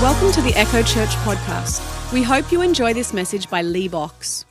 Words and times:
Welcome 0.00 0.30
to 0.30 0.42
the 0.42 0.54
Echo 0.54 0.80
Church 0.84 1.08
podcast. 1.26 2.12
We 2.12 2.22
hope 2.22 2.52
you 2.52 2.62
enjoy 2.62 2.94
this 2.94 3.12
message 3.12 3.50
by 3.50 3.62
Leigh 3.62 3.88
Box. 3.88 4.44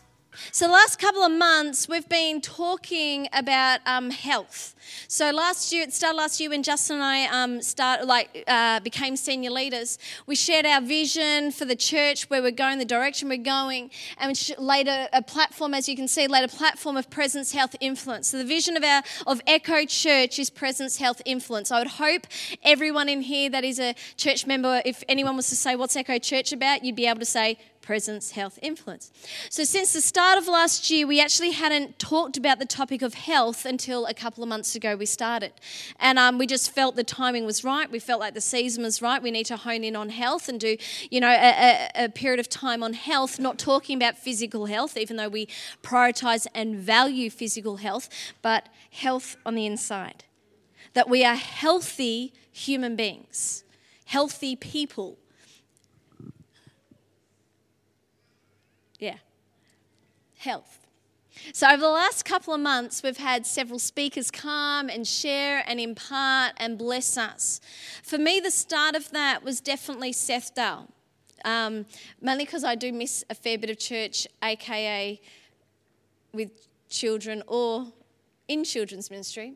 So, 0.51 0.65
the 0.65 0.71
last 0.71 0.97
couple 0.97 1.23
of 1.23 1.31
months, 1.31 1.89
we've 1.89 2.07
been 2.07 2.39
talking 2.39 3.27
about 3.33 3.81
um, 3.85 4.11
health. 4.11 4.75
So, 5.09 5.31
last 5.31 5.73
year, 5.73 5.83
it 5.83 5.93
started 5.93 6.15
last 6.15 6.39
year 6.39 6.49
when 6.49 6.63
Justin 6.63 6.97
and 6.97 7.03
I 7.03 7.25
um, 7.25 7.61
start, 7.61 8.05
like, 8.05 8.45
uh, 8.47 8.79
became 8.79 9.17
senior 9.17 9.51
leaders. 9.51 9.99
We 10.25 10.35
shared 10.35 10.65
our 10.65 10.79
vision 10.79 11.51
for 11.51 11.65
the 11.65 11.75
church, 11.75 12.29
where 12.29 12.41
we're 12.41 12.51
going, 12.51 12.79
the 12.79 12.85
direction 12.85 13.27
we're 13.27 13.37
going, 13.37 13.91
and 14.17 14.29
we 14.31 14.55
laid 14.57 14.87
a, 14.87 15.09
a 15.11 15.21
platform, 15.21 15.73
as 15.73 15.89
you 15.89 15.97
can 15.97 16.07
see, 16.07 16.27
laid 16.27 16.45
a 16.45 16.47
platform 16.47 16.95
of 16.95 17.09
presence, 17.09 17.51
health, 17.51 17.75
influence. 17.81 18.29
So, 18.29 18.37
the 18.37 18.45
vision 18.45 18.77
of 18.77 18.83
our 18.83 19.03
of 19.27 19.41
Echo 19.47 19.85
Church 19.85 20.39
is 20.39 20.49
presence, 20.49 20.97
health, 20.97 21.21
influence. 21.25 21.71
I 21.71 21.79
would 21.79 21.89
hope 21.89 22.25
everyone 22.63 23.09
in 23.09 23.21
here 23.21 23.49
that 23.49 23.65
is 23.65 23.79
a 23.79 23.95
church 24.15 24.47
member, 24.47 24.81
if 24.85 25.03
anyone 25.09 25.35
was 25.35 25.49
to 25.49 25.57
say, 25.57 25.75
"What's 25.75 25.95
Echo 25.95 26.17
Church 26.19 26.53
about?" 26.53 26.85
you'd 26.85 26.95
be 26.95 27.05
able 27.05 27.19
to 27.19 27.25
say 27.25 27.57
presence, 27.87 28.31
health, 28.31 28.59
influence. 28.61 29.11
So, 29.49 29.63
since 29.63 29.93
the 29.93 30.01
start 30.01 30.37
of 30.37 30.45
last 30.45 30.91
year, 30.91 31.07
we 31.07 31.21
actually 31.21 31.51
hadn't 31.51 31.97
talked 31.99 32.35
about 32.35 32.59
the 32.59 32.65
topic 32.65 33.01
of 33.01 33.13
health 33.13 33.65
until 33.65 34.05
a 34.07 34.13
couple 34.13 34.43
of 34.43 34.49
months 34.49 34.75
ago 34.75 34.97
we 34.97 35.05
started. 35.05 35.53
And 35.97 36.19
um, 36.19 36.37
we 36.37 36.47
just 36.47 36.69
felt 36.69 36.97
the 36.97 37.05
timing 37.05 37.45
was 37.45 37.63
right. 37.63 37.89
We 37.89 37.99
felt 37.99 38.19
like 38.19 38.33
the 38.33 38.41
season 38.41 38.83
was 38.83 39.01
right. 39.01 39.23
We 39.23 39.31
need 39.31 39.45
to 39.45 39.55
hone 39.55 39.85
in 39.85 39.95
on 39.95 40.09
health 40.09 40.49
and 40.49 40.59
do, 40.59 40.75
you 41.09 41.21
know, 41.21 41.29
a, 41.29 41.89
a, 41.95 42.05
a 42.05 42.09
period 42.09 42.41
of 42.41 42.49
time 42.49 42.83
on 42.83 42.91
health, 42.91 43.39
not 43.39 43.57
talking 43.57 43.95
about 43.95 44.17
physical 44.17 44.65
health, 44.65 44.97
even 44.97 45.15
though 45.15 45.29
we 45.29 45.47
prioritize 45.81 46.45
and 46.53 46.75
value 46.75 47.29
physical 47.29 47.77
health, 47.77 48.09
but 48.41 48.67
health 48.91 49.37
on 49.45 49.55
the 49.55 49.65
inside. 49.65 50.25
That 50.93 51.07
we 51.07 51.23
are 51.23 51.35
healthy 51.35 52.33
human 52.51 52.97
beings, 52.97 53.63
healthy 54.03 54.57
people 54.57 55.17
Yeah. 58.99 59.17
Health. 60.37 60.87
So, 61.53 61.67
over 61.67 61.81
the 61.81 61.89
last 61.89 62.25
couple 62.25 62.53
of 62.53 62.59
months, 62.59 63.03
we've 63.03 63.17
had 63.17 63.45
several 63.45 63.79
speakers 63.79 64.31
come 64.31 64.89
and 64.89 65.05
share 65.05 65.63
and 65.67 65.79
impart 65.79 66.53
and 66.57 66.77
bless 66.77 67.17
us. 67.17 67.61
For 68.03 68.17
me, 68.17 68.39
the 68.39 68.51
start 68.51 68.95
of 68.95 69.11
that 69.11 69.43
was 69.43 69.61
definitely 69.61 70.13
Seth 70.13 70.55
Dahl, 70.55 70.87
um, 71.45 71.85
mainly 72.21 72.45
because 72.45 72.63
I 72.63 72.75
do 72.75 72.91
miss 72.91 73.23
a 73.29 73.35
fair 73.35 73.57
bit 73.57 73.69
of 73.69 73.77
church, 73.77 74.27
aka 74.43 75.19
with 76.33 76.67
children 76.89 77.43
or 77.47 77.87
in 78.47 78.63
children's 78.63 79.09
ministry. 79.09 79.55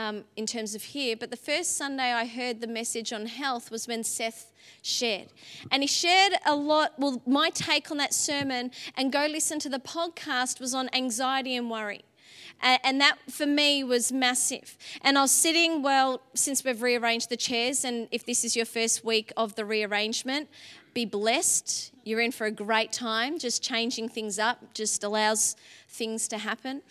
Um, 0.00 0.24
in 0.34 0.46
terms 0.46 0.74
of 0.74 0.82
here, 0.82 1.14
but 1.14 1.30
the 1.30 1.36
first 1.36 1.76
Sunday 1.76 2.10
I 2.22 2.24
heard 2.24 2.62
the 2.62 2.66
message 2.80 3.12
on 3.12 3.26
health 3.26 3.70
was 3.70 3.86
when 3.86 4.02
Seth 4.02 4.50
shared. 4.80 5.28
And 5.70 5.82
he 5.82 5.86
shared 5.86 6.32
a 6.46 6.54
lot. 6.54 6.88
Well, 6.96 7.20
my 7.26 7.50
take 7.50 7.90
on 7.90 7.98
that 7.98 8.14
sermon, 8.14 8.70
and 8.96 9.12
go 9.12 9.26
listen 9.26 9.58
to 9.58 9.68
the 9.68 9.78
podcast, 9.78 10.58
was 10.58 10.72
on 10.74 10.88
anxiety 10.94 11.54
and 11.54 11.70
worry. 11.70 12.02
And 12.62 12.98
that 13.00 13.16
for 13.28 13.46
me 13.46 13.84
was 13.84 14.10
massive. 14.10 14.78
And 15.02 15.18
I 15.18 15.22
was 15.22 15.32
sitting, 15.32 15.82
well, 15.82 16.22
since 16.34 16.64
we've 16.64 16.82
rearranged 16.82 17.28
the 17.28 17.36
chairs, 17.36 17.84
and 17.84 18.08
if 18.10 18.24
this 18.24 18.42
is 18.42 18.56
your 18.56 18.66
first 18.66 19.04
week 19.04 19.32
of 19.36 19.54
the 19.54 19.66
rearrangement, 19.66 20.48
be 20.94 21.04
blessed. 21.04 21.92
You're 22.04 22.20
in 22.20 22.32
for 22.32 22.46
a 22.46 22.50
great 22.50 22.92
time. 22.92 23.38
Just 23.38 23.62
changing 23.62 24.08
things 24.08 24.38
up 24.38 24.58
just 24.74 25.04
allows 25.04 25.56
things 25.88 26.26
to 26.28 26.38
happen. 26.38 26.82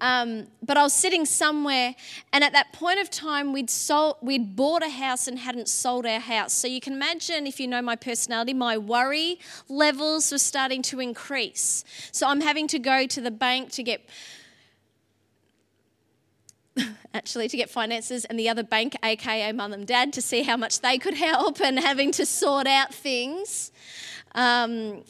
Um, 0.00 0.46
but 0.62 0.76
I 0.76 0.82
was 0.82 0.92
sitting 0.92 1.24
somewhere, 1.24 1.94
and 2.32 2.44
at 2.44 2.52
that 2.52 2.72
point 2.72 3.00
of 3.00 3.10
time, 3.10 3.52
we'd 3.52 3.70
sold, 3.70 4.16
we'd 4.20 4.56
bought 4.56 4.82
a 4.82 4.88
house 4.88 5.26
and 5.26 5.38
hadn't 5.38 5.68
sold 5.68 6.06
our 6.06 6.20
house. 6.20 6.52
So 6.52 6.68
you 6.68 6.80
can 6.80 6.92
imagine, 6.92 7.46
if 7.46 7.60
you 7.60 7.66
know 7.66 7.82
my 7.82 7.96
personality, 7.96 8.54
my 8.54 8.76
worry 8.78 9.38
levels 9.68 10.30
were 10.32 10.38
starting 10.38 10.82
to 10.82 11.00
increase. 11.00 11.84
So 12.12 12.28
I'm 12.28 12.40
having 12.40 12.68
to 12.68 12.78
go 12.78 13.06
to 13.06 13.20
the 13.20 13.30
bank 13.30 13.70
to 13.72 13.82
get 13.82 14.08
actually 17.14 17.48
to 17.48 17.56
get 17.56 17.70
finances 17.70 18.24
and 18.26 18.38
the 18.38 18.48
other 18.48 18.62
bank 18.62 18.96
aka 19.02 19.52
mum 19.52 19.72
and 19.72 19.86
dad 19.86 20.12
to 20.12 20.20
see 20.20 20.42
how 20.42 20.56
much 20.56 20.80
they 20.80 20.98
could 20.98 21.14
help 21.14 21.60
and 21.60 21.78
having 21.78 22.12
to 22.12 22.26
sort 22.26 22.66
out 22.66 22.92
things 22.92 23.72
um, 24.34 25.02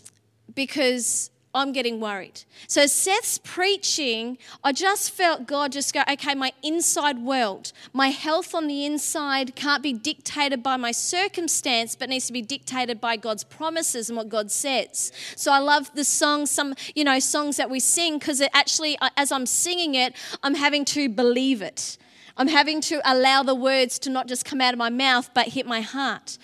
because 0.55 1.31
I'm 1.57 1.73
getting 1.73 2.01
worried. 2.01 2.43
So, 2.69 2.87
Seth's 2.87 3.39
preaching, 3.39 4.39
I 4.63 4.73
just 4.73 5.11
felt 5.11 5.47
God 5.47 5.73
just 5.73 5.93
go, 5.95 6.03
okay, 6.11 6.35
my 6.35 6.53
inside 6.63 7.19
world, 7.19 7.73
my 7.93 8.09
health 8.09 8.55
on 8.55 8.67
the 8.67 8.85
inside 8.85 9.57
can't 9.57 9.83
be 9.83 9.93
dictated 9.93 10.63
by 10.63 10.77
my 10.77 10.93
circumstance, 10.93 11.97
but 11.97 12.09
needs 12.09 12.27
to 12.27 12.33
be 12.33 12.43
dictated 12.43 13.01
by 13.01 13.17
God's 13.17 13.45
promises 13.45 14.09
and 14.09 14.17
what 14.17 14.29
God 14.29 14.51
says. 14.51 15.13
So, 15.35 15.53
I 15.53 15.59
love 15.59 15.91
the 15.95 16.05
song, 16.05 16.47
some, 16.47 16.75
you 16.95 17.05
know, 17.05 17.19
songs 17.19 17.57
that 17.57 17.71
we 17.71 17.81
sing, 17.81 18.19
because 18.19 18.41
it 18.41 18.51
actually, 18.53 18.99
uh, 18.99 19.11
as 19.17 19.33
I'm 19.33 19.47
singing 19.47 19.95
it, 19.95 20.15
I'm 20.43 20.55
having 20.55 20.85
to 20.87 21.09
believe 21.09 21.63
it. 21.63 21.99
I'm 22.37 22.49
having 22.49 22.81
to 22.83 23.01
allow 23.05 23.43
the 23.43 23.55
words 23.55 23.99
to 24.01 24.11
not 24.11 24.29
just 24.29 24.45
come 24.45 24.61
out 24.61 24.75
of 24.75 24.79
my 24.79 24.91
mouth, 24.91 25.31
but 25.33 25.49
hit 25.49 25.67
my 25.67 25.81
heart. 25.81 26.37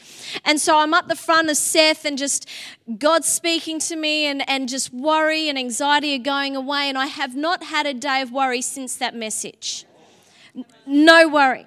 And 0.44 0.60
so 0.60 0.78
I'm 0.78 0.94
up 0.94 1.08
the 1.08 1.16
front 1.16 1.50
of 1.50 1.56
Seth 1.56 2.04
and 2.04 2.16
just 2.16 2.48
God 2.98 3.24
speaking 3.24 3.78
to 3.80 3.96
me, 3.96 4.26
and, 4.26 4.48
and 4.48 4.68
just 4.68 4.92
worry 4.92 5.48
and 5.48 5.58
anxiety 5.58 6.14
are 6.14 6.18
going 6.22 6.56
away. 6.56 6.88
And 6.88 6.96
I 6.96 7.06
have 7.06 7.36
not 7.36 7.64
had 7.64 7.86
a 7.86 7.94
day 7.94 8.22
of 8.22 8.32
worry 8.32 8.62
since 8.62 8.96
that 8.96 9.14
message. 9.14 9.84
No 10.86 11.28
worry. 11.28 11.66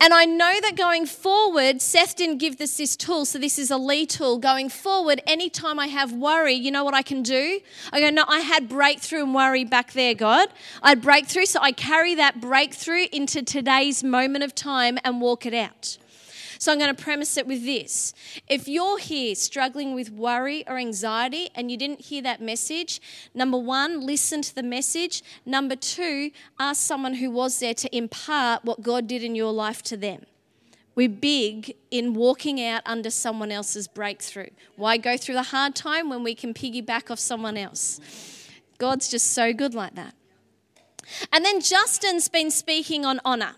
And 0.00 0.12
I 0.12 0.24
know 0.24 0.52
that 0.62 0.76
going 0.76 1.06
forward, 1.06 1.80
Seth 1.80 2.16
didn't 2.16 2.38
give 2.38 2.60
us 2.60 2.76
this 2.76 2.96
tool, 2.96 3.24
so 3.24 3.38
this 3.38 3.58
is 3.58 3.70
a 3.70 3.76
Leigh 3.76 4.06
tool. 4.06 4.38
Going 4.38 4.68
forward, 4.68 5.20
anytime 5.26 5.78
I 5.78 5.86
have 5.86 6.12
worry, 6.12 6.54
you 6.54 6.70
know 6.70 6.84
what 6.84 6.94
I 6.94 7.02
can 7.02 7.22
do? 7.22 7.60
I 7.92 8.00
go, 8.00 8.10
no, 8.10 8.24
I 8.28 8.40
had 8.40 8.68
breakthrough 8.68 9.22
and 9.22 9.34
worry 9.34 9.64
back 9.64 9.92
there, 9.92 10.14
God. 10.14 10.48
I 10.82 10.90
had 10.90 11.02
breakthrough, 11.02 11.46
so 11.46 11.60
I 11.60 11.72
carry 11.72 12.14
that 12.16 12.40
breakthrough 12.40 13.06
into 13.12 13.42
today's 13.42 14.02
moment 14.02 14.44
of 14.44 14.54
time 14.54 14.98
and 15.04 15.20
walk 15.20 15.46
it 15.46 15.54
out. 15.54 15.98
So 16.62 16.70
I'm 16.70 16.78
going 16.78 16.94
to 16.94 17.02
premise 17.02 17.36
it 17.36 17.48
with 17.48 17.64
this. 17.64 18.14
If 18.46 18.68
you're 18.68 19.00
here 19.00 19.34
struggling 19.34 19.96
with 19.96 20.12
worry 20.12 20.62
or 20.68 20.78
anxiety 20.78 21.50
and 21.56 21.72
you 21.72 21.76
didn't 21.76 22.02
hear 22.02 22.22
that 22.22 22.40
message, 22.40 23.00
number 23.34 23.58
one, 23.58 24.06
listen 24.06 24.42
to 24.42 24.54
the 24.54 24.62
message. 24.62 25.24
Number 25.44 25.74
two, 25.74 26.30
ask 26.60 26.80
someone 26.80 27.14
who 27.14 27.32
was 27.32 27.58
there 27.58 27.74
to 27.74 27.96
impart 27.96 28.64
what 28.64 28.80
God 28.80 29.08
did 29.08 29.24
in 29.24 29.34
your 29.34 29.50
life 29.50 29.82
to 29.82 29.96
them. 29.96 30.22
We're 30.94 31.08
big 31.08 31.74
in 31.90 32.14
walking 32.14 32.64
out 32.64 32.82
under 32.86 33.10
someone 33.10 33.50
else's 33.50 33.88
breakthrough. 33.88 34.50
Why 34.76 34.98
go 34.98 35.16
through 35.16 35.34
the 35.34 35.42
hard 35.42 35.74
time 35.74 36.08
when 36.08 36.22
we 36.22 36.36
can 36.36 36.54
piggyback 36.54 37.10
off 37.10 37.18
someone 37.18 37.56
else? 37.56 37.98
God's 38.78 39.08
just 39.08 39.32
so 39.32 39.52
good 39.52 39.74
like 39.74 39.96
that. 39.96 40.14
And 41.32 41.44
then 41.44 41.60
Justin's 41.60 42.28
been 42.28 42.52
speaking 42.52 43.04
on 43.04 43.20
honor 43.24 43.56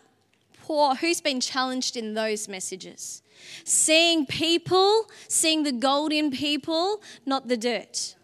poor, 0.66 0.94
who's 0.94 1.20
been 1.20 1.40
challenged 1.40 1.96
in 1.96 2.14
those 2.14 2.48
messages? 2.48 3.22
Seeing 3.64 4.26
people, 4.26 5.10
seeing 5.28 5.62
the 5.62 5.72
gold 5.72 6.12
in 6.12 6.30
people, 6.30 7.02
not 7.26 7.48
the 7.48 7.56
dirt. 7.56 8.16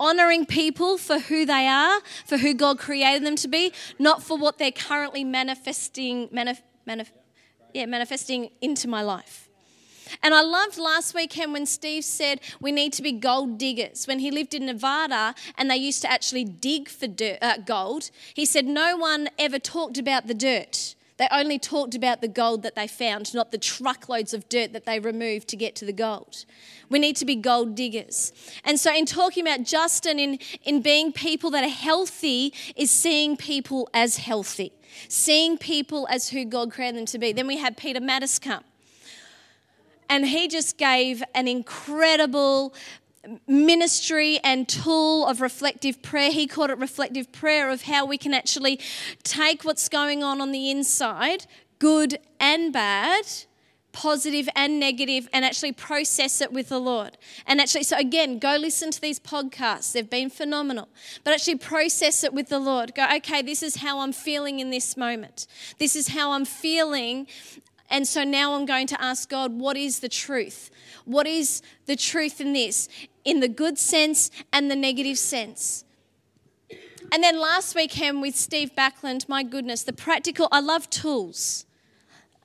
Honoring 0.00 0.46
people 0.46 0.96
for 0.98 1.18
who 1.18 1.44
they 1.44 1.66
are, 1.66 2.00
for 2.24 2.38
who 2.38 2.54
God 2.54 2.78
created 2.78 3.24
them 3.24 3.36
to 3.36 3.48
be, 3.48 3.72
not 3.98 4.22
for 4.22 4.36
what 4.36 4.58
they're 4.58 4.72
currently 4.72 5.24
manifesting, 5.24 6.28
manif- 6.28 6.62
manif- 6.88 7.12
yeah, 7.74 7.86
manifesting 7.86 8.50
into 8.60 8.88
my 8.88 9.02
life. 9.02 9.48
And 10.22 10.34
I 10.34 10.42
loved 10.42 10.78
last 10.78 11.14
weekend 11.14 11.52
when 11.52 11.66
Steve 11.66 12.04
said 12.04 12.40
we 12.60 12.72
need 12.72 12.92
to 12.94 13.02
be 13.02 13.12
gold 13.12 13.58
diggers. 13.58 14.06
When 14.06 14.18
he 14.18 14.30
lived 14.30 14.54
in 14.54 14.66
Nevada 14.66 15.34
and 15.56 15.70
they 15.70 15.76
used 15.76 16.02
to 16.02 16.10
actually 16.10 16.44
dig 16.44 16.88
for 16.88 17.06
dirt, 17.06 17.38
uh, 17.42 17.58
gold, 17.58 18.10
he 18.32 18.44
said 18.44 18.64
no 18.66 18.96
one 18.96 19.28
ever 19.38 19.58
talked 19.58 19.98
about 19.98 20.26
the 20.26 20.34
dirt. 20.34 20.94
They 21.16 21.28
only 21.30 21.60
talked 21.60 21.94
about 21.94 22.20
the 22.20 22.28
gold 22.28 22.62
that 22.64 22.74
they 22.74 22.88
found, 22.88 23.32
not 23.34 23.52
the 23.52 23.58
truckloads 23.58 24.34
of 24.34 24.48
dirt 24.48 24.72
that 24.72 24.84
they 24.84 24.98
removed 24.98 25.46
to 25.48 25.56
get 25.56 25.76
to 25.76 25.84
the 25.84 25.92
gold. 25.92 26.44
We 26.88 26.98
need 26.98 27.14
to 27.16 27.24
be 27.24 27.36
gold 27.36 27.76
diggers. 27.76 28.32
And 28.64 28.80
so, 28.80 28.92
in 28.92 29.06
talking 29.06 29.46
about 29.46 29.62
Justin, 29.62 30.18
in, 30.18 30.38
in 30.64 30.82
being 30.82 31.12
people 31.12 31.50
that 31.52 31.62
are 31.62 31.68
healthy, 31.68 32.52
is 32.74 32.90
seeing 32.90 33.36
people 33.36 33.88
as 33.94 34.16
healthy, 34.16 34.72
seeing 35.08 35.56
people 35.56 36.08
as 36.10 36.30
who 36.30 36.44
God 36.44 36.72
created 36.72 36.98
them 36.98 37.06
to 37.06 37.18
be. 37.18 37.32
Then 37.32 37.46
we 37.46 37.58
had 37.58 37.76
Peter 37.76 38.00
Mattis 38.00 38.40
come. 38.40 38.64
And 40.08 40.26
he 40.26 40.48
just 40.48 40.76
gave 40.76 41.22
an 41.34 41.48
incredible 41.48 42.74
ministry 43.46 44.38
and 44.44 44.68
tool 44.68 45.26
of 45.26 45.40
reflective 45.40 46.02
prayer. 46.02 46.30
He 46.30 46.46
called 46.46 46.70
it 46.70 46.78
reflective 46.78 47.32
prayer 47.32 47.70
of 47.70 47.82
how 47.82 48.04
we 48.06 48.18
can 48.18 48.34
actually 48.34 48.80
take 49.22 49.64
what's 49.64 49.88
going 49.88 50.22
on 50.22 50.40
on 50.40 50.52
the 50.52 50.70
inside, 50.70 51.46
good 51.78 52.18
and 52.38 52.72
bad, 52.72 53.26
positive 53.92 54.48
and 54.56 54.80
negative, 54.80 55.28
and 55.32 55.44
actually 55.44 55.72
process 55.72 56.40
it 56.40 56.52
with 56.52 56.68
the 56.68 56.80
Lord. 56.80 57.16
And 57.46 57.60
actually, 57.60 57.84
so 57.84 57.96
again, 57.96 58.38
go 58.38 58.56
listen 58.56 58.90
to 58.90 59.00
these 59.00 59.20
podcasts. 59.20 59.92
They've 59.92 60.08
been 60.08 60.30
phenomenal. 60.30 60.88
But 61.22 61.34
actually, 61.34 61.56
process 61.56 62.24
it 62.24 62.34
with 62.34 62.48
the 62.48 62.58
Lord. 62.58 62.94
Go, 62.94 63.06
okay, 63.16 63.40
this 63.42 63.62
is 63.62 63.76
how 63.76 64.00
I'm 64.00 64.12
feeling 64.12 64.58
in 64.58 64.70
this 64.70 64.96
moment. 64.96 65.46
This 65.78 65.94
is 65.94 66.08
how 66.08 66.32
I'm 66.32 66.44
feeling 66.44 67.28
And 67.90 68.06
so 68.06 68.24
now 68.24 68.54
I'm 68.54 68.66
going 68.66 68.86
to 68.88 69.00
ask 69.00 69.28
God, 69.28 69.52
what 69.52 69.76
is 69.76 70.00
the 70.00 70.08
truth? 70.08 70.70
What 71.04 71.26
is 71.26 71.62
the 71.86 71.96
truth 71.96 72.40
in 72.40 72.52
this? 72.52 72.88
In 73.24 73.40
the 73.40 73.48
good 73.48 73.78
sense 73.78 74.30
and 74.52 74.70
the 74.70 74.76
negative 74.76 75.18
sense. 75.18 75.84
And 77.12 77.22
then 77.22 77.38
last 77.38 77.74
weekend 77.74 78.22
with 78.22 78.34
Steve 78.36 78.72
Backlund, 78.76 79.28
my 79.28 79.42
goodness, 79.42 79.82
the 79.82 79.92
practical, 79.92 80.48
I 80.50 80.60
love 80.60 80.90
tools. 80.90 81.63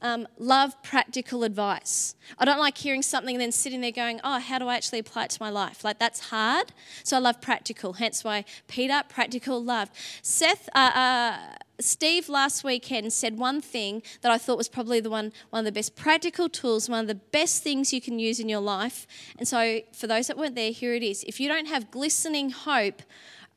Um, 0.01 0.28
love 0.38 0.81
practical 0.81 1.44
advice. 1.44 2.16
I 2.38 2.46
don't 2.46 2.60
like 2.60 2.78
hearing 2.78 3.01
something 3.01 3.36
and 3.36 3.42
then 3.42 3.51
sitting 3.51 3.81
there 3.81 3.92
going, 3.92 4.22
oh, 4.24 4.40
how 4.40 4.57
do 4.57 4.68
I 4.68 4.75
actually 4.75 5.00
apply 5.00 5.25
it 5.25 5.30
to 5.31 5.44
my 5.44 5.50
life? 5.50 5.84
Like, 5.84 6.00
that's 6.00 6.30
hard. 6.30 6.72
So 7.04 7.18
I 7.18 7.19
love 7.19 7.42
practical, 7.42 7.94
hence 7.94 8.24
why 8.24 8.46
Peter, 8.68 9.04
practical 9.10 9.62
love. 9.62 9.90
Seth, 10.22 10.69
uh, 10.74 10.92
uh, 10.96 11.38
Steve 11.81 12.30
last 12.30 12.63
weekend 12.63 13.12
said 13.13 13.38
one 13.38 13.62
thing 13.62 14.01
that 14.22 14.31
I 14.31 14.38
thought 14.38 14.57
was 14.57 14.69
probably 14.69 15.00
the 15.00 15.10
one, 15.10 15.34
one 15.50 15.60
of 15.62 15.66
the 15.66 15.72
best 15.72 15.96
practical 15.96 16.50
tools, 16.50 16.90
one 16.90 17.02
of 17.02 17.07
the 17.07 17.16
best 17.16 17.63
things 17.63 17.94
you 17.94 18.02
can 18.02 18.19
use 18.19 18.40
in 18.40 18.50
your 18.50 18.60
life. 18.60 19.07
And 19.38 19.48
so, 19.48 19.81
for 19.94 20.07
those 20.07 20.28
that 20.28 20.38
weren't 20.38 20.56
there, 20.56 20.72
here 20.72 20.94
it 20.94 21.04
is. 21.04 21.24
If 21.24 21.40
you 21.40 21.48
don't 21.48 21.68
have 21.68 21.92
glistening 21.92 22.52
hope 22.52 23.02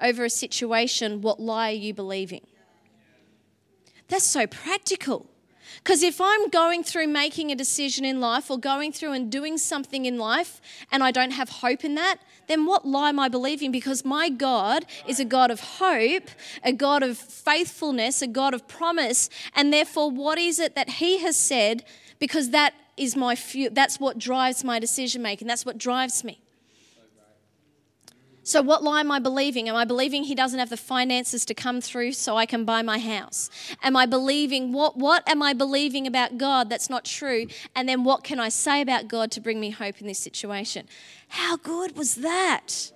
over 0.01 0.25
a 0.25 0.31
situation, 0.31 1.21
what 1.21 1.41
lie 1.41 1.71
are 1.71 1.75
you 1.75 1.95
believing? 1.95 2.47
That's 4.09 4.27
so 4.27 4.47
practical. 4.47 5.32
Because 5.79 6.03
if 6.03 6.21
I'm 6.21 6.49
going 6.49 6.85
through 6.85 7.09
making 7.09 7.51
a 7.51 7.55
decision 7.55 8.05
in 8.05 8.21
life 8.21 8.51
or 8.51 8.59
going 8.59 8.93
through 8.93 9.13
and 9.13 9.31
doing 9.31 9.59
something 9.59 10.05
in 10.05 10.19
life 10.19 10.61
and 10.91 11.03
I 11.03 11.11
don't 11.11 11.33
have 11.33 11.49
hope 11.49 11.85
in 11.85 11.95
that, 11.97 12.17
then 12.49 12.67
what 12.67 12.87
lie 12.87 13.09
am 13.09 13.19
I 13.19 13.29
believing? 13.29 13.73
Because 13.73 14.05
my 14.05 14.29
God 14.29 14.85
is 15.07 15.21
a 15.21 15.25
God 15.25 15.51
of 15.51 15.61
hope, 15.61 16.29
a 16.63 16.73
God 16.73 17.03
of 17.03 17.17
faithfulness, 17.17 18.23
a 18.23 18.27
God 18.27 18.55
of 18.55 18.67
promise. 18.69 19.31
And 19.55 19.73
therefore, 19.73 20.11
what 20.11 20.39
is 20.39 20.59
it 20.59 20.75
that 20.75 20.89
He 20.91 21.19
has 21.19 21.37
said? 21.37 21.85
Because 22.19 22.51
that 22.51 22.75
is 22.97 23.17
my 23.17 23.35
fuel, 23.35 23.71
that's 23.73 23.99
what 23.99 24.19
drives 24.19 24.65
my 24.65 24.79
decision 24.79 25.23
making, 25.23 25.49
that's 25.49 25.65
what 25.65 25.79
drives 25.79 26.25
me. 26.25 26.41
So, 28.45 28.61
what 28.61 28.83
lie 28.83 28.99
am 28.99 29.13
I 29.13 29.21
believing? 29.21 29.69
Am 29.69 29.77
I 29.77 29.85
believing 29.85 30.25
he 30.25 30.35
doesn't 30.35 30.59
have 30.59 30.71
the 30.71 30.77
finances 30.77 31.45
to 31.45 31.55
come 31.55 31.81
through 31.81 32.13
so 32.13 32.37
I 32.37 32.45
can 32.45 32.65
buy 32.65 32.83
my 32.83 32.99
house? 32.99 33.49
Am 33.85 33.97
I 33.97 34.05
believing 34.05 34.73
what, 34.73 34.97
what 34.97 35.29
am 35.29 35.43
I 35.43 35.53
believing 35.53 36.09
about 36.09 36.39
God 36.39 36.69
that's 36.69 36.91
not 36.91 37.05
true? 37.05 37.47
And 37.77 37.89
then 37.89 38.03
what 38.03 38.25
can 38.25 38.41
I 38.41 38.49
say 38.49 38.81
about 38.81 39.07
God 39.07 39.31
to 39.33 39.41
bring 39.41 39.61
me 39.61 39.71
hope 39.71 40.01
in 40.01 40.09
this 40.09 40.19
situation? 40.19 40.89
How 41.29 41.57
good 41.57 41.97
was 41.97 42.17
that? 42.17 42.91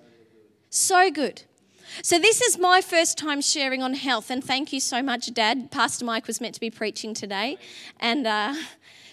So 0.69 1.09
good. 1.09 1.43
So, 2.01 2.19
this 2.19 2.41
is 2.41 2.59
my 2.59 2.81
first 2.81 3.17
time 3.17 3.39
sharing 3.39 3.81
on 3.81 3.93
health, 3.93 4.29
and 4.29 4.43
thank 4.43 4.73
you 4.73 4.81
so 4.81 5.01
much, 5.01 5.33
Dad. 5.33 5.71
Pastor 5.71 6.03
Mike 6.03 6.27
was 6.27 6.41
meant 6.41 6.55
to 6.55 6.59
be 6.59 6.69
preaching 6.69 7.13
today, 7.13 7.57
and 8.01 8.27
uh, 8.27 8.53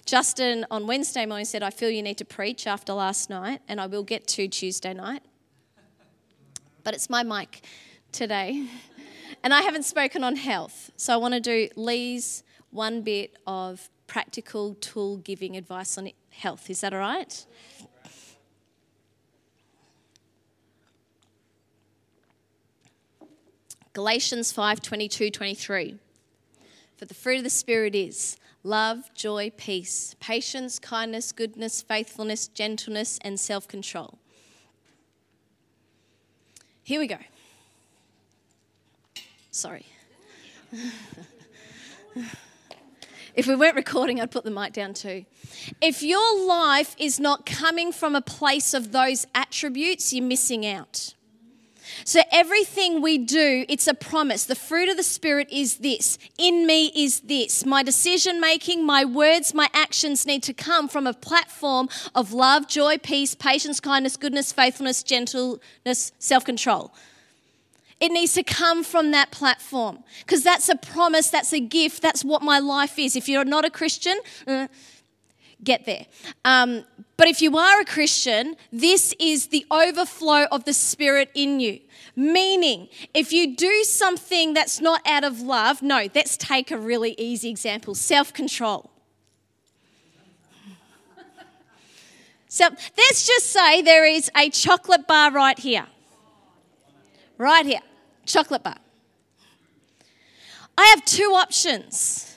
Justin 0.05 0.67
on 0.69 0.89
Wednesday 0.89 1.27
morning 1.27 1.45
said, 1.45 1.63
I 1.63 1.71
feel 1.71 1.91
you 1.91 2.03
need 2.03 2.19
to 2.19 2.25
preach 2.25 2.67
after 2.67 2.93
last 2.93 3.31
night, 3.31 3.61
and 3.69 3.81
I 3.81 3.87
will 3.87 4.03
get 4.03 4.27
to 4.29 4.49
Tuesday 4.49 4.93
night 4.93 5.23
but 6.85 6.95
it's 6.95 7.11
my 7.11 7.23
mic 7.23 7.63
today. 8.13 8.67
And 9.43 9.53
I 9.53 9.61
haven't 9.61 9.83
spoken 9.83 10.25
on 10.25 10.37
health. 10.37 10.91
So 10.97 11.13
I 11.13 11.19
want 11.19 11.35
to 11.35 11.41
do 11.41 11.69
Leigh's 11.77 12.45
one 12.71 13.03
bit 13.03 13.37
of 13.47 13.91
practical 14.07 14.75
tool 14.77 15.19
giving 15.19 15.55
advice 15.55 15.99
on 15.99 16.11
health. 16.31 16.71
Is 16.71 16.81
that 16.81 16.95
all 16.95 17.01
right? 17.01 17.45
Galatians 23.93 24.51
5 24.51 24.81
22 24.81 25.31
23. 25.31 25.99
For 26.97 27.05
the 27.05 27.15
fruit 27.15 27.39
of 27.39 27.45
the 27.45 27.51
Spirit 27.51 27.95
is 27.95 28.37
love, 28.63 29.13
joy, 29.15 29.53
peace, 29.57 30.17
patience, 30.21 30.79
kindness, 30.79 31.33
goodness, 31.33 31.83
faithfulness, 31.83 32.49
gentleness, 32.49 33.19
and 33.23 33.39
self 33.39 33.69
control. 33.69 34.19
Here 36.85 37.01
we 37.01 37.07
go. 37.07 37.17
Sorry. 39.51 39.87
if 43.35 43.47
we 43.47 43.57
weren't 43.57 43.75
recording, 43.75 44.21
I'd 44.21 44.31
put 44.31 44.45
the 44.45 44.51
mic 44.51 44.75
down 44.75 44.93
too. 44.93 45.25
If 45.81 46.03
your 46.03 46.47
life 46.47 46.95
is 46.99 47.19
not 47.19 47.47
coming 47.47 47.91
from 47.91 48.15
a 48.15 48.21
place 48.21 48.75
of 48.75 48.93
those 48.93 49.27
attributes, 49.35 50.13
you're 50.13 50.27
missing 50.27 50.67
out. 50.67 51.15
So 52.05 52.21
everything 52.33 53.01
we 53.01 53.19
do, 53.19 53.65
it's 53.69 53.87
a 53.87 53.95
promise. 53.95 54.45
The 54.45 54.55
fruit 54.55 54.89
of 54.89 54.97
the 54.97 55.03
Spirit 55.03 55.49
is 55.51 55.79
this. 55.79 56.19
In 56.39 56.67
me 56.67 56.93
is 56.95 57.21
this. 57.21 57.65
My 57.65 57.83
decision 57.83 58.41
making, 58.41 58.85
my 58.85 59.05
words, 59.05 59.55
my 59.55 59.69
actions 59.73 60.27
need 60.27 60.43
to 60.45 60.53
come 60.53 60.89
from 60.89 61.07
a 61.07 61.15
platform 61.15 61.89
of 62.15 62.33
love, 62.33 62.69
joy, 62.69 62.99
peace, 62.99 63.35
patience, 63.35 63.81
kindness, 63.81 64.17
goodness, 64.17 64.53
faithfulness, 64.53 65.03
gentleness, 65.03 66.13
self 66.19 66.45
control. 66.45 66.93
It 68.01 68.13
needs 68.13 68.35
to 68.35 68.43
come 68.43 68.85
from 68.85 69.13
that 69.13 69.31
platform 69.31 70.03
because 70.21 70.43
that's 70.43 70.69
a 70.69 70.77
promise, 70.77 71.31
that's 71.31 71.53
a 71.53 71.61
gift, 71.61 72.03
that's 72.03 72.25
what 72.25 72.43
my 72.43 72.59
life 72.59 72.99
is. 72.99 73.17
If 73.17 73.29
you're 73.29 73.45
not 73.45 73.65
a 73.65 73.71
Christian, 73.71 74.19
uh, 74.47 74.67
get 75.65 75.87
there. 75.87 76.07
Um, 76.45 76.85
but 77.17 77.29
if 77.29 77.41
you 77.41 77.57
are 77.57 77.81
a 77.81 77.85
Christian, 77.85 78.57
this 78.73 79.15
is 79.19 79.49
the 79.49 79.67
overflow 79.71 80.47
of 80.53 80.65
the 80.65 80.73
Spirit 80.73 81.31
in 81.35 81.61
you. 81.61 81.81
Meaning, 82.17 82.89
if 83.13 83.33
you 83.33 83.57
do 83.57 83.83
something 83.85 84.55
that's 84.55 84.81
not 84.81 85.01
out 85.07 85.25
of 85.25 85.41
love, 85.41 85.83
no, 85.83 86.09
let's 86.15 86.37
take 86.37 86.71
a 86.71 86.79
really 86.79 87.15
easy 87.19 87.51
example 87.51 87.95
self 87.95 88.33
control. 88.33 88.91
So 92.47 92.67
let's 92.97 93.27
just 93.27 93.47
say 93.47 93.83
there 93.83 94.05
is 94.07 94.31
a 94.37 94.49
chocolate 94.49 95.09
bar 95.09 95.33
right 95.33 95.59
here. 95.59 95.89
Right 97.37 97.67
here. 97.67 97.81
Chocolate 98.27 98.63
bar. 98.63 98.77
I 100.79 100.87
have 100.87 101.05
two 101.05 101.33
options. 101.35 102.34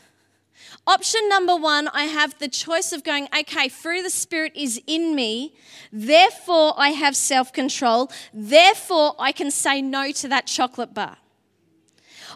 Option 0.87 1.27
number 1.27 1.53
one, 1.53 1.89
I 1.89 2.05
have 2.05 2.39
the 2.39 2.47
choice 2.47 2.93
of 2.93 3.03
going, 3.03 3.27
okay, 3.37 3.67
through 3.67 4.03
the 4.03 4.09
Spirit 4.09 4.53
is 4.55 4.81
in 4.87 5.15
me, 5.15 5.53
therefore 5.91 6.75
I 6.77 6.91
have 6.91 7.13
self 7.13 7.51
control, 7.51 8.09
therefore 8.33 9.13
I 9.19 9.33
can 9.33 9.51
say 9.51 9.81
no 9.81 10.13
to 10.13 10.29
that 10.29 10.47
chocolate 10.47 10.93
bar. 10.93 11.17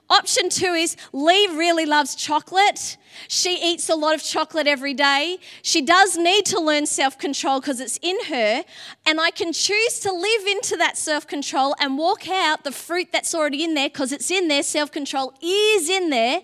Option 0.09 0.49
two 0.49 0.73
is 0.73 0.97
Leigh 1.13 1.47
really 1.47 1.85
loves 1.85 2.13
chocolate. 2.13 2.97
She 3.29 3.57
eats 3.63 3.87
a 3.87 3.95
lot 3.95 4.15
of 4.15 4.21
chocolate 4.21 4.67
every 4.67 4.93
day. 4.93 5.37
She 5.61 5.81
does 5.81 6.17
need 6.17 6.45
to 6.47 6.59
learn 6.59 6.85
self 6.85 7.17
control 7.17 7.61
because 7.61 7.79
it's 7.79 7.97
in 8.01 8.17
her. 8.25 8.65
And 9.05 9.21
I 9.21 9.31
can 9.31 9.53
choose 9.53 10.01
to 10.01 10.11
live 10.11 10.47
into 10.47 10.75
that 10.75 10.97
self 10.97 11.25
control 11.25 11.73
and 11.79 11.97
walk 11.97 12.27
out 12.27 12.65
the 12.65 12.73
fruit 12.73 13.13
that's 13.13 13.33
already 13.33 13.63
in 13.63 13.75
there 13.75 13.87
because 13.87 14.11
it's 14.11 14.29
in 14.29 14.49
there. 14.49 14.63
Self 14.63 14.91
control 14.91 15.33
is 15.41 15.89
in 15.89 16.09
there 16.09 16.41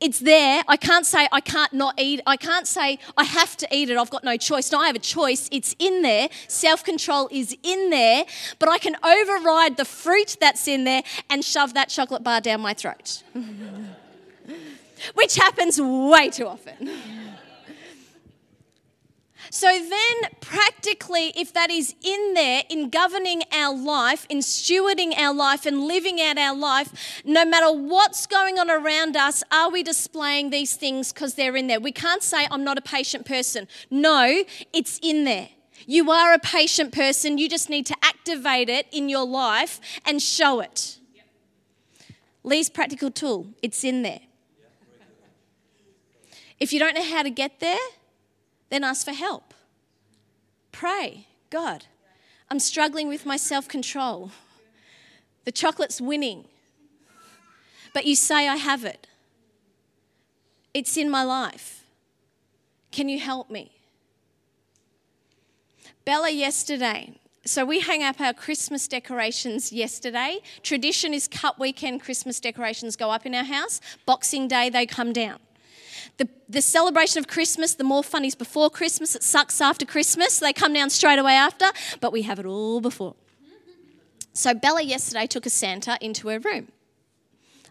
it's 0.00 0.18
there. 0.18 0.62
I 0.68 0.76
can't 0.76 1.06
say 1.06 1.26
I 1.32 1.40
can't 1.40 1.72
not 1.72 1.98
eat. 1.98 2.20
I 2.26 2.36
can't 2.36 2.66
say 2.66 2.98
I 3.16 3.24
have 3.24 3.56
to 3.58 3.68
eat 3.74 3.88
it. 3.90 3.96
I've 3.96 4.10
got 4.10 4.24
no 4.24 4.36
choice. 4.36 4.70
No, 4.70 4.78
I 4.80 4.88
have 4.88 4.96
a 4.96 5.00
choice. 5.00 5.48
It's 5.50 5.74
in 5.78 6.02
there. 6.02 6.28
Self 6.48 6.84
control 6.84 7.28
is 7.32 7.56
in 7.62 7.90
there. 7.90 8.24
But 8.58 8.68
I 8.68 8.78
can 8.78 8.96
override 9.02 9.76
the 9.76 9.84
fruit 9.84 10.36
that's 10.40 10.68
in 10.68 10.84
there 10.84 11.02
and 11.30 11.44
shove 11.44 11.74
that 11.74 11.88
chocolate 11.88 12.22
bar 12.22 12.40
down 12.40 12.60
my 12.60 12.74
throat, 12.74 13.22
which 15.14 15.36
happens 15.36 15.80
way 15.80 16.30
too 16.30 16.46
often. 16.46 16.90
So, 19.56 19.68
then 19.68 20.30
practically, 20.42 21.32
if 21.34 21.54
that 21.54 21.70
is 21.70 21.94
in 22.02 22.34
there, 22.34 22.64
in 22.68 22.90
governing 22.90 23.42
our 23.50 23.74
life, 23.74 24.26
in 24.28 24.40
stewarding 24.40 25.16
our 25.16 25.32
life, 25.32 25.64
and 25.64 25.80
living 25.80 26.20
out 26.20 26.36
our 26.36 26.54
life, 26.54 27.22
no 27.24 27.42
matter 27.46 27.72
what's 27.72 28.26
going 28.26 28.58
on 28.58 28.70
around 28.70 29.16
us, 29.16 29.42
are 29.50 29.70
we 29.70 29.82
displaying 29.82 30.50
these 30.50 30.76
things 30.76 31.10
because 31.10 31.36
they're 31.36 31.56
in 31.56 31.68
there? 31.68 31.80
We 31.80 31.90
can't 31.90 32.22
say, 32.22 32.46
I'm 32.50 32.64
not 32.64 32.76
a 32.76 32.82
patient 32.82 33.24
person. 33.24 33.66
No, 33.90 34.44
it's 34.74 35.00
in 35.02 35.24
there. 35.24 35.48
You 35.86 36.10
are 36.10 36.34
a 36.34 36.38
patient 36.38 36.92
person, 36.92 37.38
you 37.38 37.48
just 37.48 37.70
need 37.70 37.86
to 37.86 37.96
activate 38.02 38.68
it 38.68 38.86
in 38.92 39.08
your 39.08 39.24
life 39.26 39.80
and 40.04 40.20
show 40.20 40.60
it. 40.60 40.98
Leigh's 42.44 42.68
practical 42.68 43.10
tool, 43.10 43.54
it's 43.62 43.84
in 43.84 44.02
there. 44.02 44.20
If 46.60 46.74
you 46.74 46.78
don't 46.78 46.94
know 46.94 47.04
how 47.04 47.22
to 47.22 47.30
get 47.30 47.60
there, 47.60 47.78
then 48.68 48.84
ask 48.84 49.04
for 49.06 49.12
help. 49.12 49.45
Pray, 50.78 51.26
God, 51.48 51.86
I'm 52.50 52.58
struggling 52.58 53.08
with 53.08 53.24
my 53.24 53.38
self 53.38 53.66
control. 53.66 54.30
The 55.46 55.52
chocolate's 55.52 56.02
winning, 56.02 56.44
but 57.94 58.04
you 58.04 58.14
say 58.14 58.46
I 58.46 58.56
have 58.56 58.84
it. 58.84 59.06
It's 60.74 60.98
in 60.98 61.08
my 61.08 61.22
life. 61.22 61.82
Can 62.92 63.08
you 63.08 63.18
help 63.18 63.50
me? 63.50 63.72
Bella, 66.04 66.30
yesterday, 66.30 67.14
so 67.46 67.64
we 67.64 67.80
hang 67.80 68.02
up 68.02 68.20
our 68.20 68.34
Christmas 68.34 68.86
decorations 68.86 69.72
yesterday. 69.72 70.40
Tradition 70.62 71.14
is 71.14 71.26
cut 71.26 71.58
weekend 71.58 72.02
Christmas 72.02 72.38
decorations 72.38 72.96
go 72.96 73.10
up 73.10 73.24
in 73.24 73.34
our 73.34 73.44
house. 73.44 73.80
Boxing 74.04 74.46
Day, 74.46 74.68
they 74.68 74.84
come 74.84 75.14
down. 75.14 75.38
The, 76.18 76.28
the 76.48 76.62
celebration 76.62 77.18
of 77.18 77.28
Christmas, 77.28 77.74
the 77.74 77.84
more 77.84 78.02
fun 78.02 78.24
is 78.24 78.34
before 78.34 78.70
Christmas, 78.70 79.14
it 79.14 79.22
sucks 79.22 79.60
after 79.60 79.84
Christmas. 79.84 80.38
They 80.38 80.52
come 80.52 80.72
down 80.72 80.90
straight 80.90 81.18
away 81.18 81.34
after, 81.34 81.66
but 82.00 82.12
we 82.12 82.22
have 82.22 82.38
it 82.38 82.46
all 82.46 82.80
before. 82.80 83.14
So 84.32 84.54
Bella 84.54 84.82
yesterday 84.82 85.26
took 85.26 85.46
a 85.46 85.50
Santa 85.50 85.98
into 86.00 86.28
her 86.28 86.38
room, 86.38 86.68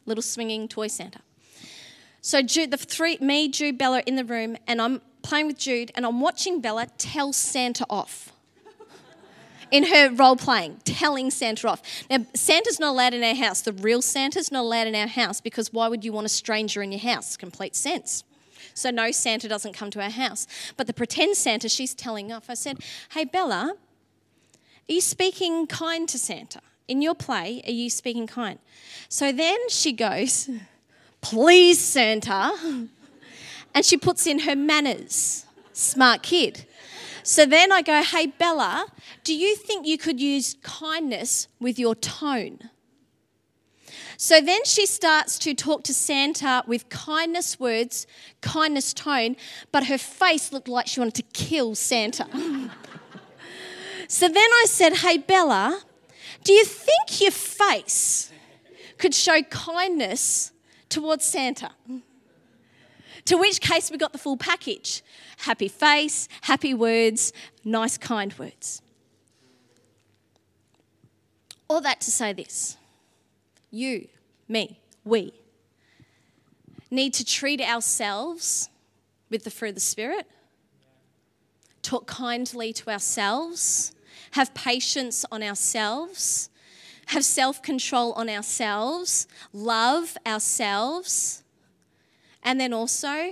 little 0.06 0.22
swinging 0.22 0.68
toy 0.68 0.88
Santa. 0.88 1.22
So 2.22 2.42
Jude, 2.42 2.72
the 2.72 2.78
three, 2.78 3.18
me, 3.22 3.50
Jude, 3.50 3.78
Bella 3.78 4.02
in 4.06 4.16
the 4.16 4.26
room, 4.26 4.58
and 4.68 4.82
I'm 4.82 5.02
playing 5.22 5.48
with 5.48 5.58
Jude, 5.58 5.92
and 5.96 6.06
I'm 6.06 6.22
watching 6.22 6.62
Bella 6.62 6.88
tell 6.98 7.34
Santa 7.34 7.86
off 7.90 8.32
in 9.72 9.86
her 9.86 10.10
role 10.10 10.36
playing, 10.36 10.80
telling 10.86 11.32
Santa 11.32 11.68
off. 11.68 11.82
Now, 12.10 12.26
Santa's 12.34 12.80
not 12.80 12.90
allowed 12.90 13.14
in 13.14 13.24
our 13.24 13.36
house. 13.36 13.62
The 13.62 13.74
real 13.74 14.02
Santa's 14.02 14.52
not 14.52 14.62
allowed 14.62 14.88
in 14.88 14.96
our 14.96 15.08
house 15.08 15.42
because 15.42 15.74
why 15.74 15.88
would 15.88 16.06
you 16.06 16.14
want 16.14 16.26
a 16.26 16.30
stranger 16.30 16.82
in 16.82 16.92
your 16.92 17.02
house? 17.02 17.38
Complete 17.38 17.76
sense. 17.76 18.24
So, 18.76 18.92
no, 18.92 19.12
Santa 19.12 19.48
doesn't 19.48 19.74
come 19.74 19.90
to 19.92 20.02
our 20.02 20.10
house. 20.10 20.46
But 20.76 20.86
the 20.86 20.94
pretend 20.94 21.38
Santa, 21.38 21.70
she's 21.70 21.96
telling 21.96 22.32
off. 22.32 22.50
I 22.50 22.54
said, 22.56 22.80
Hey, 23.12 23.24
Bella, 23.24 23.74
are 24.88 24.94
you 24.94 25.02
speaking 25.02 25.66
kind 25.66 26.08
to 26.10 26.20
Santa? 26.20 26.62
In 26.88 27.02
your 27.02 27.16
play, 27.16 27.64
are 27.66 27.72
you 27.72 27.90
speaking 27.90 28.28
kind? 28.28 28.60
So 29.10 29.32
then 29.32 29.58
she 29.70 29.94
goes, 29.94 30.50
Please, 31.22 31.80
Santa. 31.80 32.88
And 33.74 33.84
she 33.84 33.98
puts 33.98 34.28
in 34.28 34.40
her 34.40 34.56
manners. 34.56 35.46
Smart 35.74 36.22
kid. 36.22 36.66
So 37.24 37.46
then 37.46 37.72
I 37.72 37.82
go, 37.82 38.04
Hey, 38.04 38.28
Bella, 38.28 38.88
do 39.24 39.34
you 39.34 39.56
think 39.56 39.88
you 39.88 39.98
could 39.98 40.20
use 40.20 40.58
kindness 40.64 41.48
with 41.60 41.80
your 41.80 41.96
tone? 41.96 42.70
So 44.18 44.40
then 44.40 44.64
she 44.66 44.86
starts 44.86 45.38
to 45.40 45.54
talk 45.54 45.84
to 45.84 45.94
Santa 45.94 46.64
with 46.68 46.90
kindness 46.90 47.60
words, 47.60 48.08
kindness 48.42 48.94
tone, 48.94 49.36
but 49.72 49.88
her 49.88 49.98
face 49.98 50.52
looked 50.52 50.68
like 50.68 50.88
she 50.88 51.00
wanted 51.00 51.16
to 51.16 51.24
kill 51.34 51.76
Santa. 51.76 52.28
so 54.08 54.28
then 54.28 54.38
I 54.38 54.66
said, 54.68 54.98
Hey, 54.98 55.18
Bella, 55.18 55.82
do 56.44 56.54
you 56.54 56.64
think 56.64 57.22
your 57.22 57.32
face 57.32 58.32
could 58.98 59.14
show 59.14 59.42
kindness 59.44 60.52
towards 60.90 61.26
Santa? 61.26 61.72
To 63.26 63.38
which 63.38 63.60
case, 63.60 63.90
we 63.90 63.98
got 63.98 64.12
the 64.12 64.20
full 64.20 64.38
package 64.38 65.04
happy 65.40 65.68
face, 65.68 66.30
happy 66.42 66.74
words, 66.74 67.34
nice, 67.64 67.98
kind 67.98 68.38
words. 68.40 68.82
All 71.68 71.82
that 71.82 72.00
to 72.02 72.12
say 72.12 72.32
this 72.32 72.78
you, 73.72 74.08
me, 74.48 74.80
we 75.04 75.34
need 76.92 77.14
to 77.16 77.26
treat 77.26 77.62
ourselves 77.62 78.70
with 79.30 79.44
the 79.44 79.52
fruit 79.52 79.70
of 79.70 79.76
the 79.76 79.82
Spirit, 79.82 80.28
talk 81.82 82.08
kindly 82.08 82.72
to 82.74 82.90
ourselves, 82.90 83.94
have 84.32 84.54
patience 84.54 85.26
on 85.32 85.44
ourselves, 85.44 86.50
have 87.08 87.26
self 87.26 87.62
control 87.62 88.14
on 88.14 88.30
ourselves, 88.30 89.28
love 89.54 90.18
ourselves, 90.26 91.44
and 92.44 92.60
then 92.60 92.74
also 92.74 93.32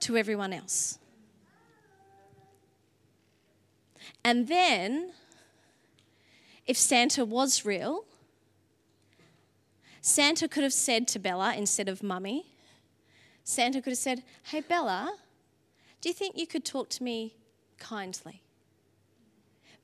to 0.00 0.16
everyone 0.16 0.52
else. 0.52 0.98
And 4.24 4.48
then, 4.48 5.10
if 6.66 6.78
Santa 6.78 7.24
was 7.24 7.64
real, 7.64 8.04
Santa 10.06 10.48
could 10.48 10.64
have 10.64 10.74
said 10.74 11.08
to 11.08 11.18
Bella 11.18 11.54
instead 11.56 11.88
of 11.88 12.02
mummy, 12.02 12.44
Santa 13.42 13.80
could 13.80 13.92
have 13.92 13.98
said, 13.98 14.22
Hey, 14.42 14.60
Bella, 14.60 15.16
do 16.02 16.10
you 16.10 16.14
think 16.14 16.36
you 16.36 16.46
could 16.46 16.62
talk 16.62 16.90
to 16.90 17.02
me 17.02 17.36
kindly? 17.78 18.42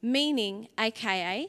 Meaning, 0.03 0.69
aka, 0.79 1.49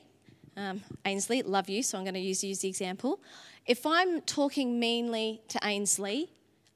um, 0.55 0.83
Ainsley, 1.03 1.43
love 1.43 1.67
you, 1.67 1.83
so 1.83 1.97
I'm 1.97 2.05
going 2.05 2.13
to 2.13 2.21
use 2.21 2.45
you 2.45 2.51
as 2.51 2.59
the 2.59 2.69
example. 2.69 3.19
If 3.65 3.85
I'm 3.85 4.21
talking 4.21 4.79
meanly 4.79 5.41
to 5.49 5.59
Ainsley, 5.65 6.29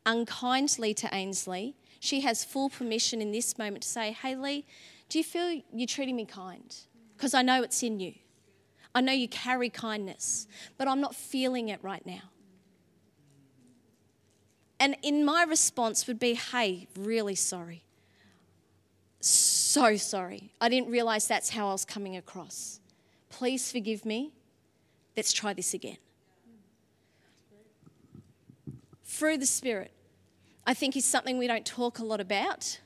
unkindly 0.06 0.94
to 0.96 1.08
Ainsley, 1.16 1.78
she 2.02 2.20
has 2.22 2.44
full 2.44 2.70
permission 2.70 3.22
in 3.22 3.32
this 3.32 3.58
moment 3.58 3.84
to 3.84 3.88
say, 3.88 4.12
Hey, 4.12 4.36
Leigh, 4.36 4.66
do 5.08 5.18
you 5.18 5.24
feel 5.24 5.62
you're 5.72 5.88
treating 5.88 6.18
me 6.18 6.26
kind? 6.26 6.76
Because 7.16 7.34
I 7.34 7.42
know 7.42 7.64
it's 7.64 7.82
in 7.84 8.02
you. 8.02 8.16
I 8.96 9.02
know 9.02 9.12
you 9.12 9.28
carry 9.28 9.70
kindness, 9.70 10.48
but 10.78 10.88
I'm 10.88 11.00
not 11.00 11.14
feeling 11.14 11.70
it 11.70 11.80
right 11.84 12.04
now. 12.06 12.32
And 14.80 14.98
in 15.04 15.24
my 15.24 15.44
response 15.44 16.08
would 16.08 16.20
be, 16.20 16.34
hey, 16.34 16.88
really 16.98 17.36
sorry. 17.36 17.84
So 19.20 19.98
sorry. 19.98 20.54
I 20.60 20.70
didn't 20.70 20.90
realize 20.90 21.28
that's 21.28 21.52
how 21.52 21.68
I 21.68 21.72
was 21.74 21.86
coming 21.86 22.16
across. 22.16 22.80
Please 23.30 23.72
forgive 23.72 24.06
me. 24.06 24.32
Let's 25.16 25.32
try 25.32 25.54
this 25.54 25.74
again. 25.74 25.98
Through 29.04 29.38
the 29.38 29.46
Spirit, 29.46 29.92
I 30.66 30.74
think 30.74 30.98
is 30.98 31.06
something 31.06 31.38
we 31.38 31.48
don't 31.48 31.66
talk 31.66 32.00
a 32.00 32.04
lot 32.04 32.20
about 32.20 32.80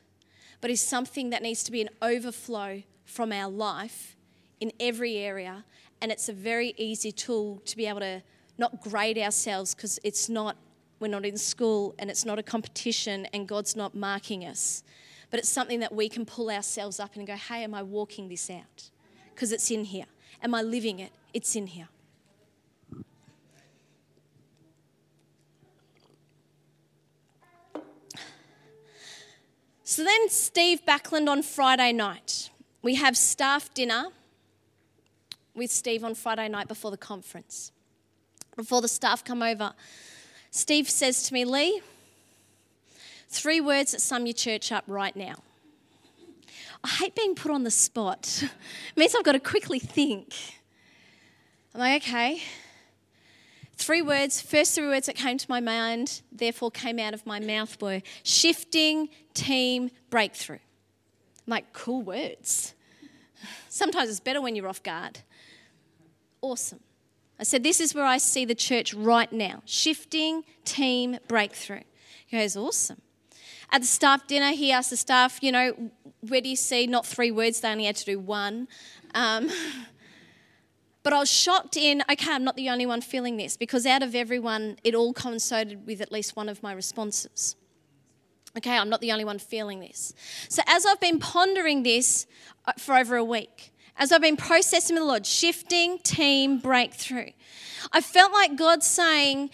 but 0.62 0.70
is 0.70 0.82
something 0.82 1.30
that 1.30 1.42
needs 1.42 1.64
to 1.64 1.72
be 1.72 1.82
an 1.82 1.90
overflow 2.02 2.84
from 3.06 3.32
our 3.32 3.50
life 3.50 4.16
in 4.60 4.72
every 4.80 5.18
area. 5.18 5.64
And 6.02 6.12
it's 6.12 6.30
a 6.30 6.34
very 6.34 6.74
easy 6.78 7.12
tool 7.12 7.62
to 7.66 7.76
be 7.76 7.86
able 7.86 8.00
to 8.00 8.22
not 8.58 8.82
grade 8.82 9.18
ourselves 9.18 9.74
because 9.74 10.00
it's 10.04 10.30
not, 10.30 10.56
we're 11.00 11.08
not 11.08 11.26
in 11.26 11.38
school 11.38 11.96
and 12.00 12.10
it's 12.10 12.26
not 12.26 12.40
a 12.40 12.44
competition 12.44 13.26
and 13.34 13.48
God's 13.48 13.76
not 13.76 13.96
marking 13.96 14.46
us. 14.46 14.84
But 15.32 15.40
it's 15.40 15.50
something 15.50 15.80
that 15.80 15.94
we 15.94 16.10
can 16.10 16.26
pull 16.26 16.50
ourselves 16.50 17.00
up 17.00 17.16
and 17.16 17.28
go, 17.28 17.36
hey, 17.36 17.64
am 17.64 17.74
I 17.74 17.84
walking 17.84 18.30
this 18.30 18.50
out? 18.50 18.90
Because 19.34 19.52
it's 19.52 19.70
in 19.70 19.86
here. 19.86 20.06
Am 20.42 20.56
I 20.56 20.62
living 20.62 21.00
it? 21.00 21.12
It's 21.34 21.56
in 21.56 21.68
here. 21.68 21.90
So 29.84 30.04
then, 30.04 30.30
Steve 30.30 30.86
Backlund 30.86 31.28
on 31.28 31.42
Friday 31.42 31.92
night. 31.92 32.52
We 32.82 32.96
have 32.96 33.18
staff 33.18 33.74
dinner 33.74 34.10
with 35.60 35.72
Steve 35.72 36.04
on 36.04 36.16
Friday 36.16 36.48
night 36.48 36.68
before 36.68 36.90
the 36.90 36.98
conference. 36.98 37.72
Before 38.56 38.82
the 38.82 38.88
staff 38.88 39.24
come 39.24 39.44
over, 39.44 39.74
Steve 40.50 40.90
says 40.90 41.24
to 41.24 41.34
me, 41.34 41.46
Leigh, 41.46 41.82
three 43.28 43.62
words 43.62 43.92
that 43.92 44.02
sum 44.02 44.26
your 44.26 44.34
church 44.34 44.72
up 44.72 44.84
right 44.88 45.16
now. 45.16 45.36
I 46.84 46.88
hate 46.88 47.16
being 47.16 47.36
put 47.36 47.52
on 47.52 47.64
the 47.64 47.72
spot. 47.72 48.42
It 48.42 48.50
means 48.96 49.14
I've 49.14 49.24
got 49.24 49.34
to 49.34 49.40
quickly 49.40 49.80
think. 49.80 50.34
I'm 51.76 51.82
like, 51.82 52.02
okay, 52.04 52.42
Three 53.80 54.02
words, 54.02 54.42
first 54.42 54.76
three 54.76 54.88
words 54.88 55.06
that 55.06 55.16
came 55.16 55.38
to 55.38 55.46
my 55.48 55.62
mind, 55.62 56.22
therefore 56.34 56.70
came 56.70 57.00
out 57.00 57.14
of 57.14 57.26
my 57.26 57.40
mouth 57.40 57.82
were 57.82 58.02
shifting, 58.24 59.08
team, 59.34 59.90
breakthrough. 60.10 60.58
I'm 60.58 61.52
like, 61.52 61.72
cool 61.72 62.02
words. 62.02 62.74
Sometimes 63.70 64.10
it's 64.10 64.20
better 64.20 64.42
when 64.42 64.58
you're 64.58 64.68
off 64.68 64.84
guard. 64.84 65.20
Awesome. 66.42 66.80
I 67.40 67.44
said, 67.44 67.64
This 67.64 67.80
is 67.80 67.94
where 67.94 68.06
I 68.06 68.18
see 68.18 68.46
the 68.46 68.56
church 68.56 68.94
right 68.94 69.32
now 69.32 69.62
shifting, 69.66 70.44
team, 70.66 71.18
breakthrough. 71.28 71.84
He 72.26 72.38
goes, 72.38 72.56
Awesome. 72.56 73.02
At 73.72 73.82
the 73.82 73.88
staff 73.88 74.26
dinner, 74.26 74.52
he 74.52 74.72
asked 74.72 74.90
the 74.90 74.98
staff, 74.98 75.40
You 75.42 75.52
know, 75.52 75.92
where 76.28 76.42
do 76.42 76.50
you 76.50 76.56
see 76.56 76.88
not 76.88 77.06
three 77.06 77.32
words? 77.32 77.62
They 77.62 77.70
only 77.70 77.86
had 77.86 77.96
to 77.98 78.06
do 78.06 78.20
one. 78.20 78.68
Um, 79.14 79.50
But 81.10 81.14
I 81.14 81.20
was 81.20 81.32
shocked 81.32 81.78
in, 81.78 82.04
okay, 82.12 82.32
I'm 82.32 82.44
not 82.44 82.56
the 82.56 82.70
only 82.70 82.86
one 82.86 83.02
feeling 83.02 83.38
this 83.38 83.56
because 83.56 83.86
out 83.86 84.04
of 84.04 84.16
everyone, 84.16 84.78
it 84.84 84.96
all 84.96 85.14
coincided 85.14 85.86
with 85.86 86.02
at 86.02 86.12
least 86.12 86.36
one 86.36 86.50
of 86.50 86.62
my 86.62 86.74
responses. 86.74 87.56
Okay, 88.58 88.76
I'm 88.78 88.90
not 88.90 89.00
the 89.00 89.12
only 89.12 89.26
one 89.26 89.40
feeling 89.40 89.80
this. 89.80 90.14
So 90.50 90.62
as 90.68 90.86
I've 90.86 91.00
been 91.00 91.20
pondering 91.20 91.84
this 91.84 92.28
uh, 92.66 92.74
for 92.78 92.96
over 92.96 93.16
a 93.16 93.24
week, 93.24 93.72
as 94.00 94.12
I've 94.12 94.22
been 94.22 94.38
processing 94.38 94.96
with 94.96 95.04
the 95.04 95.08
Lord, 95.08 95.26
shifting, 95.26 96.00
team, 96.00 96.58
breakthrough, 96.58 97.32
I 97.92 98.02
felt 98.02 98.32
like 98.32 98.56
God 98.56 98.82
saying, 98.82 99.52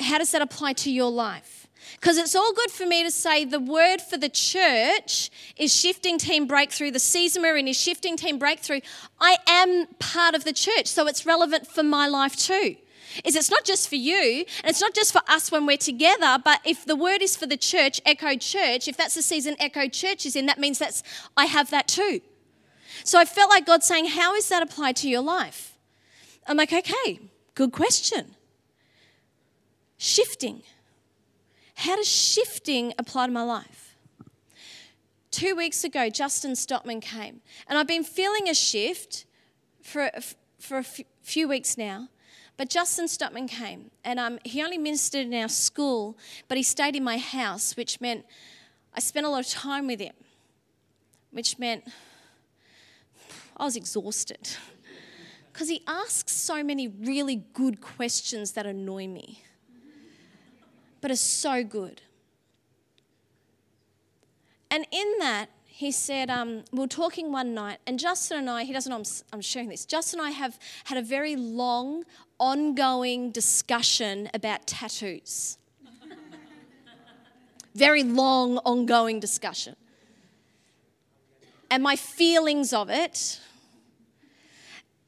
How 0.00 0.18
does 0.18 0.32
that 0.32 0.42
apply 0.42 0.72
to 0.72 0.90
your 0.90 1.10
life? 1.10 1.68
Because 1.92 2.16
it's 2.16 2.34
all 2.34 2.52
good 2.54 2.70
for 2.70 2.86
me 2.86 3.04
to 3.04 3.10
say 3.10 3.44
the 3.44 3.60
word 3.60 4.00
for 4.00 4.16
the 4.16 4.30
church 4.30 5.30
is 5.56 5.74
shifting 5.74 6.18
team 6.18 6.46
breakthrough. 6.46 6.90
The 6.90 6.98
season 6.98 7.42
we're 7.42 7.58
in 7.58 7.68
is 7.68 7.78
shifting 7.78 8.16
team 8.16 8.38
breakthrough. 8.38 8.80
I 9.20 9.36
am 9.46 9.86
part 9.98 10.34
of 10.34 10.44
the 10.44 10.54
church, 10.54 10.86
so 10.86 11.06
it's 11.06 11.26
relevant 11.26 11.66
for 11.66 11.82
my 11.82 12.08
life 12.08 12.36
too. 12.36 12.76
Is 13.24 13.36
it's 13.36 13.50
not 13.50 13.64
just 13.64 13.88
for 13.88 13.94
you, 13.94 14.44
and 14.62 14.70
it's 14.70 14.80
not 14.80 14.94
just 14.94 15.12
for 15.12 15.20
us 15.28 15.52
when 15.52 15.66
we're 15.66 15.76
together, 15.76 16.38
but 16.42 16.60
if 16.64 16.84
the 16.84 16.96
word 16.96 17.22
is 17.22 17.36
for 17.36 17.46
the 17.46 17.56
church, 17.56 18.00
Echo 18.04 18.34
Church, 18.34 18.88
if 18.88 18.96
that's 18.96 19.14
the 19.14 19.22
season 19.22 19.54
Echo 19.60 19.86
Church 19.86 20.26
is 20.26 20.34
in, 20.34 20.46
that 20.46 20.58
means 20.58 20.78
that's 20.78 21.02
I 21.36 21.44
have 21.44 21.70
that 21.70 21.86
too. 21.86 22.22
So 23.04 23.18
I 23.18 23.26
felt 23.26 23.50
like 23.50 23.66
God 23.66 23.84
saying, 23.84 24.06
How 24.06 24.34
is 24.34 24.48
that 24.48 24.62
applied 24.62 24.96
to 24.96 25.08
your 25.08 25.20
life? 25.20 25.74
I'm 26.46 26.56
like, 26.56 26.72
okay, 26.72 27.20
good 27.54 27.70
question. 27.70 28.34
Shifting. 29.96 30.62
How 31.76 31.96
does 31.96 32.08
shifting 32.08 32.92
apply 32.98 33.26
to 33.26 33.32
my 33.32 33.42
life? 33.42 33.96
Two 35.30 35.54
weeks 35.56 35.84
ago, 35.84 36.08
Justin 36.10 36.54
Stockman 36.54 37.00
came, 37.00 37.40
and 37.66 37.78
I've 37.78 37.86
been 37.86 38.04
feeling 38.04 38.48
a 38.48 38.54
shift 38.54 39.26
for, 39.82 40.10
for 40.58 40.78
a 40.78 40.84
few 41.22 41.48
weeks 41.48 41.76
now. 41.76 42.08
But 42.56 42.70
Justin 42.70 43.08
Stockman 43.08 43.48
came, 43.48 43.90
and 44.04 44.20
um, 44.20 44.38
he 44.44 44.62
only 44.62 44.78
ministered 44.78 45.26
in 45.26 45.34
our 45.34 45.48
school, 45.48 46.16
but 46.46 46.56
he 46.56 46.62
stayed 46.62 46.94
in 46.94 47.02
my 47.02 47.18
house, 47.18 47.76
which 47.76 48.00
meant 48.00 48.24
I 48.94 49.00
spent 49.00 49.26
a 49.26 49.28
lot 49.28 49.44
of 49.44 49.50
time 49.50 49.88
with 49.88 49.98
him, 49.98 50.14
which 51.32 51.58
meant 51.58 51.84
I 53.56 53.64
was 53.64 53.76
exhausted. 53.76 54.48
Because 55.52 55.68
he 55.68 55.82
asks 55.86 56.32
so 56.32 56.64
many 56.64 56.88
really 56.88 57.44
good 57.52 57.80
questions 57.80 58.52
that 58.52 58.66
annoy 58.66 59.06
me, 59.06 59.42
but 61.00 61.12
are 61.12 61.16
so 61.16 61.62
good. 61.62 62.02
And 64.68 64.84
in 64.90 65.12
that, 65.20 65.50
he 65.64 65.92
said, 65.92 66.30
um, 66.30 66.64
we 66.72 66.80
were 66.80 66.88
talking 66.88 67.30
one 67.30 67.54
night, 67.54 67.78
and 67.86 68.00
Justin 68.00 68.38
and 68.38 68.50
I, 68.50 68.64
he 68.64 68.72
doesn't 68.72 68.90
know 68.90 68.96
I'm, 68.96 69.04
I'm 69.32 69.40
sharing 69.40 69.68
this, 69.68 69.84
Justin 69.84 70.18
and 70.18 70.28
I 70.28 70.32
have 70.32 70.58
had 70.84 70.98
a 70.98 71.02
very 71.02 71.36
long, 71.36 72.04
ongoing 72.40 73.30
discussion 73.30 74.28
about 74.34 74.66
tattoos. 74.66 75.58
very 77.76 78.02
long, 78.02 78.58
ongoing 78.58 79.20
discussion. 79.20 79.76
And 81.74 81.82
my 81.82 81.96
feelings 81.96 82.72
of 82.72 82.88
it. 82.88 83.40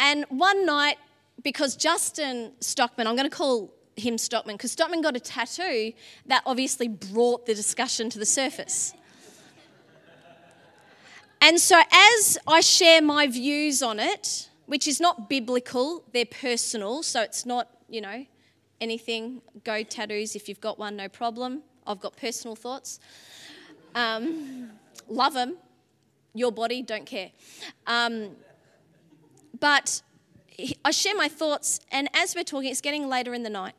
And 0.01 0.25
one 0.31 0.67
night, 0.67 0.97
because 1.45 1.77
Justin 1.77 2.55
Stockman, 2.59 3.07
I'm 3.07 3.15
going 3.15 3.31
to 3.31 3.37
call 3.37 3.73
him 3.95 4.19
Stockman, 4.19 4.57
because 4.57 4.73
Stockman 4.73 5.01
got 5.01 5.15
a 5.15 5.21
tattoo 5.21 5.93
that 6.27 6.43
obviously 6.45 6.89
brought 6.89 7.47
the 7.47 7.55
discussion 7.55 8.11
to 8.11 8.19
the 8.19 8.27
surface. 8.27 8.95
And 11.41 11.61
so, 11.61 11.81
as 11.93 12.37
I 12.49 12.63
share 12.63 13.01
my 13.01 13.29
views 13.29 13.81
on 13.81 14.01
it, 14.01 14.49
which 14.65 14.89
is 14.89 14.99
not 14.99 15.29
biblical, 15.29 16.03
they're 16.13 16.27
personal, 16.27 17.05
so 17.05 17.23
it's 17.23 17.47
not, 17.47 17.69
you 17.89 18.01
know, 18.01 18.27
anything. 18.81 19.41
Go 19.63 19.85
tattoos 19.85 20.35
if 20.35 20.49
you've 20.49 20.61
got 20.61 20.81
one, 20.81 20.97
no 20.97 21.09
problem. 21.09 21.63
I've 21.87 22.01
got 22.01 22.17
personal 22.17 22.57
thoughts. 22.57 22.99
Um, 23.95 24.73
love 25.09 25.35
them. 25.35 25.59
Your 26.37 26.53
body, 26.53 26.83
don't 26.83 27.07
care. 27.07 27.31
Um, 27.87 28.37
but 29.59 30.03
I 30.85 30.91
share 30.91 31.17
my 31.17 31.29
thoughts, 31.29 31.81
and 31.91 32.09
as 32.15 32.35
we're 32.35 32.45
talking, 32.45 32.71
it's 32.71 32.81
getting 32.81 33.09
later 33.09 33.35
in 33.35 33.43
the 33.43 33.51
night. 33.51 33.75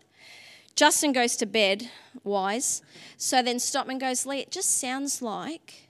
Justin 0.75 1.11
goes 1.11 1.35
to 1.37 1.45
bed, 1.45 1.89
wise. 2.23 2.81
So 3.17 3.41
then 3.41 3.59
Stockman 3.59 3.97
goes, 3.97 4.25
Leigh, 4.25 4.41
it 4.41 4.51
just 4.51 4.79
sounds 4.79 5.21
like 5.21 5.87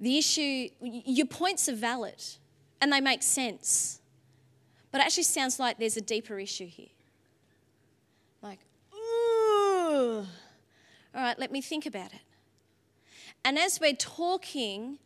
the 0.00 0.18
issue, 0.18 0.68
your 0.80 1.26
points 1.26 1.68
are 1.68 1.74
valid 1.74 2.22
and 2.80 2.92
they 2.92 3.00
make 3.00 3.22
sense. 3.22 4.00
But 4.90 5.00
it 5.00 5.04
actually 5.04 5.24
sounds 5.24 5.58
like 5.58 5.78
there's 5.78 5.96
a 5.96 6.02
deeper 6.02 6.38
issue 6.38 6.66
here. 6.66 6.88
Like, 8.42 8.60
ooh. 8.94 10.26
All 11.14 11.22
right, 11.22 11.38
let 11.38 11.52
me 11.52 11.60
think 11.60 11.86
about 11.86 12.12
it. 12.12 12.20
And 13.44 13.58
as 13.58 13.80
we're 13.80 13.94
talking, 13.94 14.98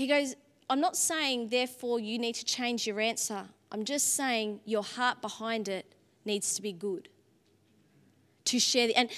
he 0.00 0.06
goes, 0.06 0.34
I'm 0.70 0.80
not 0.80 0.96
saying, 0.96 1.48
therefore, 1.48 2.00
you 2.00 2.18
need 2.18 2.34
to 2.36 2.44
change 2.44 2.86
your 2.86 3.00
answer. 3.00 3.44
I'm 3.70 3.84
just 3.84 4.14
saying 4.14 4.60
your 4.64 4.82
heart 4.82 5.20
behind 5.20 5.68
it 5.68 5.94
needs 6.24 6.54
to 6.54 6.62
be 6.62 6.72
good. 6.72 7.10
To 8.46 8.58
share 8.58 8.86
the, 8.86 8.96
and 8.96 9.10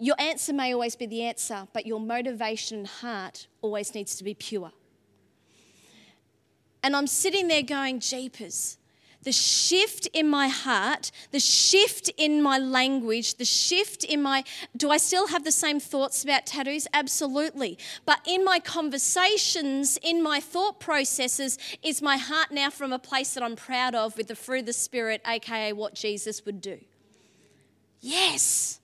your 0.00 0.16
answer 0.18 0.52
may 0.52 0.74
always 0.74 0.96
be 0.96 1.06
the 1.06 1.22
answer, 1.22 1.68
but 1.72 1.86
your 1.86 2.00
motivation 2.00 2.78
and 2.78 2.86
heart 2.88 3.46
always 3.62 3.94
needs 3.94 4.16
to 4.16 4.24
be 4.24 4.34
pure. 4.34 4.72
And 6.82 6.96
I'm 6.96 7.06
sitting 7.06 7.46
there 7.46 7.62
going, 7.62 8.00
Jeepers, 8.00 8.78
the 9.24 9.32
shift 9.32 10.06
in 10.12 10.28
my 10.28 10.48
heart, 10.48 11.10
the 11.30 11.40
shift 11.40 12.10
in 12.16 12.42
my 12.42 12.58
language, 12.58 13.34
the 13.34 13.44
shift 13.44 14.04
in 14.04 14.22
my. 14.22 14.44
Do 14.76 14.90
I 14.90 14.98
still 14.98 15.28
have 15.28 15.44
the 15.44 15.52
same 15.52 15.80
thoughts 15.80 16.22
about 16.22 16.46
tattoos? 16.46 16.86
Absolutely. 16.92 17.78
But 18.06 18.20
in 18.26 18.44
my 18.44 18.60
conversations, 18.60 19.98
in 20.02 20.22
my 20.22 20.40
thought 20.40 20.78
processes, 20.78 21.58
is 21.82 22.00
my 22.00 22.16
heart 22.16 22.52
now 22.52 22.70
from 22.70 22.92
a 22.92 22.98
place 22.98 23.34
that 23.34 23.42
I'm 23.42 23.56
proud 23.56 23.94
of 23.94 24.16
with 24.16 24.28
the 24.28 24.36
fruit 24.36 24.60
of 24.60 24.66
the 24.66 24.72
Spirit, 24.72 25.20
aka 25.26 25.72
what 25.72 25.94
Jesus 25.94 26.44
would 26.44 26.60
do? 26.60 26.78
Yes. 28.00 28.80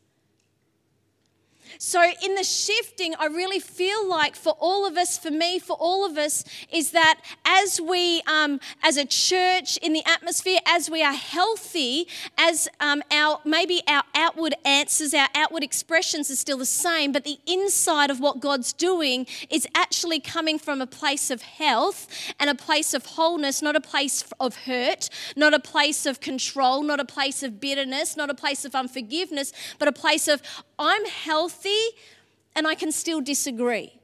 So, 1.83 2.03
in 2.23 2.35
the 2.35 2.45
shifting, 2.45 3.15
I 3.19 3.25
really 3.25 3.59
feel 3.59 4.07
like 4.07 4.37
for 4.37 4.55
all 4.61 4.87
of 4.87 4.99
us, 4.99 5.17
for 5.17 5.31
me, 5.31 5.59
for 5.59 5.79
all 5.81 6.05
of 6.05 6.19
us, 6.19 6.45
is 6.71 6.91
that 6.91 7.23
as 7.47 7.81
we, 7.81 8.21
um, 8.27 8.61
as 8.83 8.99
a 8.99 9.07
church 9.07 9.79
in 9.79 9.95
the 9.95 10.03
atmosphere, 10.05 10.59
as 10.67 10.91
we 10.91 11.03
are 11.03 11.15
healthy, 11.15 12.07
as 12.37 12.69
um, 12.81 13.03
our 13.11 13.41
maybe 13.47 13.81
our 13.89 14.03
outward 14.15 14.57
answers, 14.63 15.15
our 15.15 15.29
outward 15.35 15.63
expressions 15.63 16.31
are 16.31 16.37
still 16.37 16.59
the 16.59 16.67
same, 16.67 17.13
but 17.13 17.25
the 17.25 17.39
inside 17.47 18.11
of 18.11 18.21
what 18.21 18.41
God's 18.41 18.75
doing 18.75 19.27
is 19.49 19.67
actually 19.75 20.21
coming 20.21 20.59
from 20.59 20.83
a 20.83 20.87
place 20.87 21.31
of 21.31 21.41
health 21.41 22.07
and 22.39 22.51
a 22.51 22.55
place 22.55 22.93
of 22.93 23.07
wholeness, 23.07 23.63
not 23.63 23.75
a 23.75 23.81
place 23.81 24.23
of 24.39 24.55
hurt, 24.55 25.09
not 25.35 25.55
a 25.55 25.59
place 25.59 26.05
of 26.05 26.21
control, 26.21 26.83
not 26.83 27.01
a 27.01 27.07
place 27.07 27.43
of 27.43 27.59
bitterness, 27.59 28.19
not 28.19 28.29
a 28.29 28.35
place 28.35 28.67
of 28.67 28.75
unforgiveness, 28.75 29.55
but 29.79 29.89
a 29.89 29.93
place 29.93 30.29
of 30.29 30.43
I'm 30.79 31.07
healthy 31.07 31.70
and 32.55 32.67
I 32.67 32.75
can 32.75 32.93
still 32.93 33.21
disagree. 33.21 34.01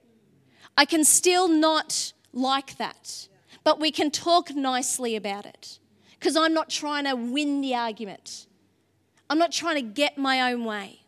I 0.77 0.85
can 0.85 1.05
still 1.05 1.49
not 1.49 2.13
like 2.33 2.77
that. 2.77 3.29
But 3.65 3.81
we 3.81 3.91
can 3.91 4.11
talk 4.11 4.55
nicely 4.55 5.17
about 5.17 5.45
it 5.45 5.81
because 6.19 6.37
I'm 6.37 6.55
not 6.55 6.71
trying 6.71 7.05
to 7.05 7.15
win 7.15 7.61
the 7.61 7.75
argument. 7.75 8.47
I'm 9.29 9.39
not 9.39 9.51
trying 9.51 9.75
to 9.75 9.83
get 9.83 10.17
my 10.17 10.53
own 10.53 10.65
way. 10.65 11.01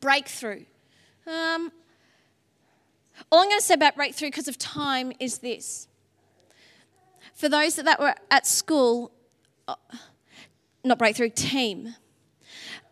Breakthrough. 0.00 0.64
Um, 1.26 1.72
all 3.32 3.40
I'm 3.40 3.48
going 3.48 3.58
to 3.58 3.64
say 3.64 3.74
about 3.74 3.96
breakthrough 3.96 4.28
because 4.28 4.48
of 4.48 4.58
time 4.58 5.12
is 5.18 5.38
this. 5.38 5.88
For 7.34 7.48
those 7.48 7.76
that 7.76 7.98
were 7.98 8.14
at 8.30 8.46
school, 8.46 9.12
uh, 9.66 9.76
not 10.84 10.98
breakthrough, 10.98 11.30
team 11.30 11.94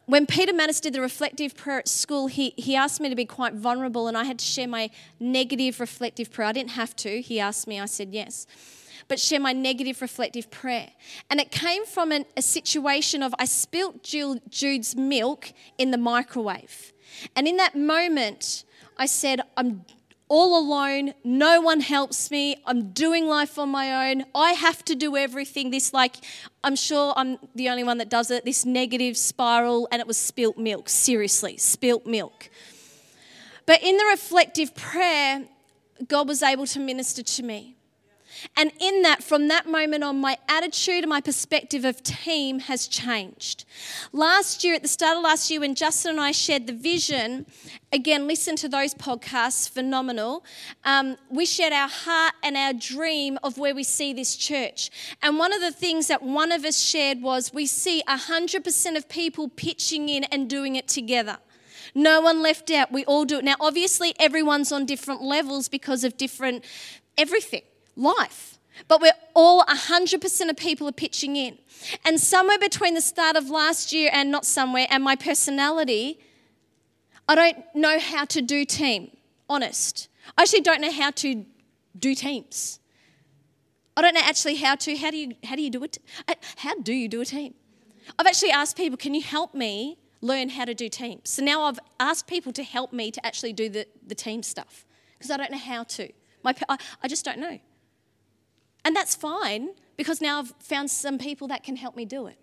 when 0.07 0.27
Peter 0.27 0.53
Mattis 0.53 0.81
did 0.81 0.93
the 0.93 1.01
reflective 1.01 1.57
prayer 1.57 1.79
at 1.79 1.89
school, 1.89 2.27
he, 2.27 2.55
he 2.57 2.77
asked 2.77 3.01
me 3.01 3.09
to 3.09 3.17
be 3.17 3.25
quite 3.25 3.55
vulnerable 3.55 4.07
and 4.07 4.17
I 4.17 4.25
had 4.25 4.39
to 4.39 4.45
share 4.45 4.69
my 4.69 4.91
negative 5.19 5.81
reflective 5.81 6.31
prayer. 6.31 6.49
I 6.49 6.53
didn't 6.53 6.73
have 6.73 6.95
to. 6.97 7.21
He 7.21 7.41
asked 7.41 7.67
me, 7.67 7.81
I 7.81 7.87
said 7.87 8.13
yes. 8.13 8.47
But 9.09 9.19
share 9.19 9.41
my 9.41 9.53
negative 9.53 10.01
reflective 10.01 10.51
prayer. 10.51 10.91
And 11.31 11.41
it 11.41 11.51
came 11.51 11.85
from 11.85 12.13
an, 12.13 12.25
a 12.37 12.43
situation 12.43 13.23
of 13.23 13.35
I 13.39 13.45
spilt 13.45 14.03
Jude's 14.03 14.97
milk 14.97 15.53
in 15.79 15.91
the 15.91 15.99
microwave. 15.99 16.93
And 17.37 17.47
in 17.47 17.57
that 17.59 17.77
moment, 17.77 18.65
I 18.97 19.07
said, 19.07 19.41
I'm 19.57 19.85
all 20.29 20.59
alone. 20.59 21.15
No 21.23 21.61
one 21.61 21.81
helps 21.81 22.31
me. 22.31 22.63
I'm 22.67 22.91
doing 22.93 23.27
life 23.27 23.59
on 23.59 23.69
my 23.69 24.11
own. 24.11 24.25
I 24.35 24.53
have 24.53 24.85
to 24.87 24.95
do 24.95 25.17
everything. 25.17 25.71
This, 25.71 25.93
like, 25.93 26.17
I'm 26.63 26.77
sure 26.77 27.13
I'm 27.17 27.39
the 27.55 27.69
only 27.69 27.85
one 27.85 27.99
that 27.99 28.09
does 28.09 28.31
it, 28.31 28.45
this 28.45 28.65
negative 28.65 29.17
spiral, 29.17 29.89
and 29.91 30.01
it 30.01 30.07
was 30.07 30.17
spilt 30.17 30.57
milk. 30.59 30.89
Seriously, 30.89 31.57
spilt 31.57 32.07
milk. 32.07 32.49
But 33.67 33.83
in 33.83 33.97
the 33.97 34.05
reflective 34.07 34.75
prayer, 34.75 35.45
God 36.07 36.29
was 36.29 36.43
able 36.43 36.67
to 36.67 36.81
minister 36.81 37.23
to 37.23 37.43
me. 37.43 37.74
And 38.57 38.73
in 38.81 39.03
that, 39.03 39.23
from 39.23 39.49
that 39.49 39.67
moment 39.67 40.05
on, 40.05 40.21
my 40.21 40.37
attitude 40.49 41.05
and 41.05 41.09
my 41.09 41.21
perspective 41.21 41.85
of 41.85 42.03
team 42.03 42.61
has 42.61 42.87
changed. 42.87 43.65
Last 44.13 44.65
year, 44.65 44.75
at 44.75 44.83
the 44.83 44.89
start 44.89 45.17
of 45.17 45.23
last 45.23 45.51
year, 45.51 45.61
when 45.61 45.75
Justin 45.75 46.13
and 46.13 46.21
I 46.21 46.33
shared 46.33 46.67
the 46.67 46.73
vision, 46.73 47.47
again, 47.93 48.27
listen 48.27 48.57
to 48.57 48.69
those 48.69 48.95
podcasts, 48.95 49.69
phenomenal. 49.69 50.45
Um, 50.85 51.17
we 51.31 51.47
shared 51.47 51.73
our 51.73 51.89
heart 51.89 52.35
and 52.43 52.57
our 52.57 52.73
dream 52.73 53.39
of 53.43 53.59
where 53.59 53.75
we 53.75 53.85
see 53.85 54.13
this 54.13 54.37
church. 54.37 54.91
And 55.23 55.39
one 55.39 55.53
of 55.53 55.61
the 55.61 55.73
things 55.73 56.09
that 56.09 56.23
one 56.23 56.53
of 56.53 56.65
us 56.65 56.79
shared 56.79 57.23
was 57.23 57.53
we 57.53 57.67
see 57.67 58.03
100% 58.09 58.97
of 58.97 59.09
people 59.09 59.49
pitching 59.49 60.09
in 60.09 60.25
and 60.25 60.49
doing 60.49 60.77
it 60.77 60.89
together. 60.89 61.39
No 61.95 62.21
one 62.21 62.43
left 62.43 62.71
out. 62.71 62.91
We 62.91 63.05
all 63.05 63.25
do 63.25 63.39
it. 63.39 63.45
Now, 63.45 63.55
obviously, 63.61 64.15
everyone's 64.19 64.73
on 64.73 64.85
different 64.85 65.23
levels 65.23 65.69
because 65.69 66.03
of 66.03 66.17
different 66.17 66.65
everything 67.17 67.63
life. 67.97 68.59
But 68.89 69.01
we're 69.01 69.13
all 69.35 69.65
100% 69.65 70.51
of 70.51 70.57
people 70.57 70.89
are 70.89 70.93
pitching 70.93 71.37
in. 71.37 71.59
And 72.05 72.21
somewhere 72.21 72.59
between 72.59 72.95
the 72.95 73.01
start 73.01 73.37
of 73.37 73.49
last 73.49 73.93
year 73.93 74.11
and 74.13 74.31
not 74.31 74.45
somewhere 74.45 74.87
and 74.91 75.03
my 75.03 75.17
personality, 75.17 76.19
I 77.29 77.35
don't 77.35 77.65
know 77.75 77.99
how 77.99 78.25
to 78.27 78.43
do 78.43 78.65
team, 78.65 79.17
honest. 79.49 80.09
I 80.37 80.43
actually 80.43 80.63
don't 80.63 80.81
know 80.81 80.93
how 80.93 81.11
to 81.13 81.45
do 81.99 82.15
teams. 82.15 82.81
I 83.97 84.03
don't 84.03 84.15
know 84.15 84.23
actually 84.25 84.57
how 84.57 84.75
to. 84.75 84.97
How 84.97 85.11
do 85.11 85.17
you 85.17 85.35
how 85.45 85.55
do 85.55 85.63
you 85.63 85.71
do 85.71 85.85
it? 85.85 85.99
Uh, 86.27 86.35
how 86.57 86.75
do 86.75 86.93
you 86.93 87.09
do 87.09 87.21
a 87.21 87.25
team? 87.25 87.55
I've 88.19 88.27
actually 88.27 88.51
asked 88.51 88.77
people, 88.77 88.97
can 88.97 89.15
you 89.15 89.23
help 89.23 89.55
me 89.55 89.99
learn 90.21 90.49
how 90.49 90.65
to 90.65 90.75
do 90.75 90.89
teams? 90.89 91.31
So 91.31 91.43
now 91.43 91.63
I've 91.63 91.79
asked 92.01 92.27
people 92.27 92.53
to 92.53 92.63
help 92.63 92.93
me 92.93 93.11
to 93.11 93.25
actually 93.25 93.53
do 93.53 93.69
the, 93.69 93.87
the 94.07 94.15
team 94.15 94.43
stuff 94.43 94.85
because 95.17 95.31
I 95.31 95.37
don't 95.37 95.51
know 95.51 95.59
how 95.59 95.85
to. 95.85 96.13
My, 96.43 96.55
I, 96.69 96.77
I 97.03 97.09
just 97.09 97.25
don't 97.25 97.39
know. 97.39 97.59
And 98.85 98.95
that's 98.95 99.15
fine 99.15 99.71
because 99.97 100.21
now 100.21 100.41
I've 100.41 100.53
found 100.59 100.91
some 100.91 101.19
people 101.19 101.49
that 101.49 101.63
can 101.63 101.77
help 101.77 101.97
me 101.97 102.05
do 102.05 102.27
it. 102.27 102.39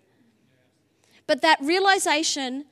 But 1.26 1.42
that 1.42 1.58
realization 1.60 2.64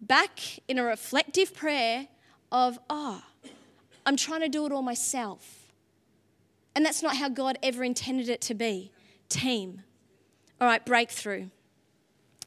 back 0.00 0.40
in 0.66 0.78
a 0.78 0.84
reflective 0.84 1.54
prayer 1.54 2.08
of, 2.50 2.78
oh, 2.88 3.22
I'm 4.06 4.16
trying 4.16 4.40
to 4.40 4.48
do 4.48 4.64
it 4.66 4.72
all 4.72 4.82
myself. 4.82 5.72
And 6.74 6.84
that's 6.84 7.02
not 7.02 7.16
how 7.16 7.28
God 7.28 7.58
ever 7.62 7.84
intended 7.84 8.28
it 8.28 8.40
to 8.42 8.54
be. 8.54 8.90
Team. 9.28 9.82
All 10.60 10.66
right, 10.66 10.84
breakthrough. 10.84 11.46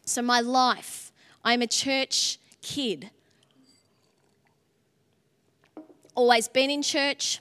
So, 0.05 0.21
my 0.21 0.39
life, 0.39 1.11
I'm 1.43 1.61
a 1.61 1.67
church 1.67 2.39
kid. 2.61 3.09
Always 6.15 6.47
been 6.47 6.69
in 6.69 6.81
church. 6.81 7.39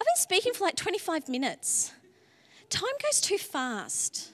I've 0.00 0.06
been 0.06 0.16
speaking 0.16 0.52
for 0.52 0.64
like 0.64 0.76
25 0.76 1.28
minutes. 1.28 1.92
Time 2.68 2.90
goes 3.02 3.20
too 3.20 3.38
fast. 3.38 4.30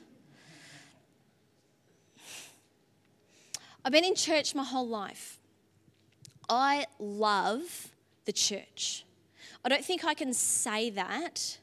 I've 3.84 3.92
been 3.92 4.04
in 4.04 4.14
church 4.14 4.54
my 4.54 4.64
whole 4.64 4.86
life. 4.88 5.38
I 6.48 6.86
love 6.98 7.88
the 8.24 8.32
church. 8.32 9.04
I 9.64 9.68
don't 9.68 9.84
think 9.84 10.04
I 10.04 10.14
can 10.14 10.32
say 10.32 10.90
that. 10.90 11.58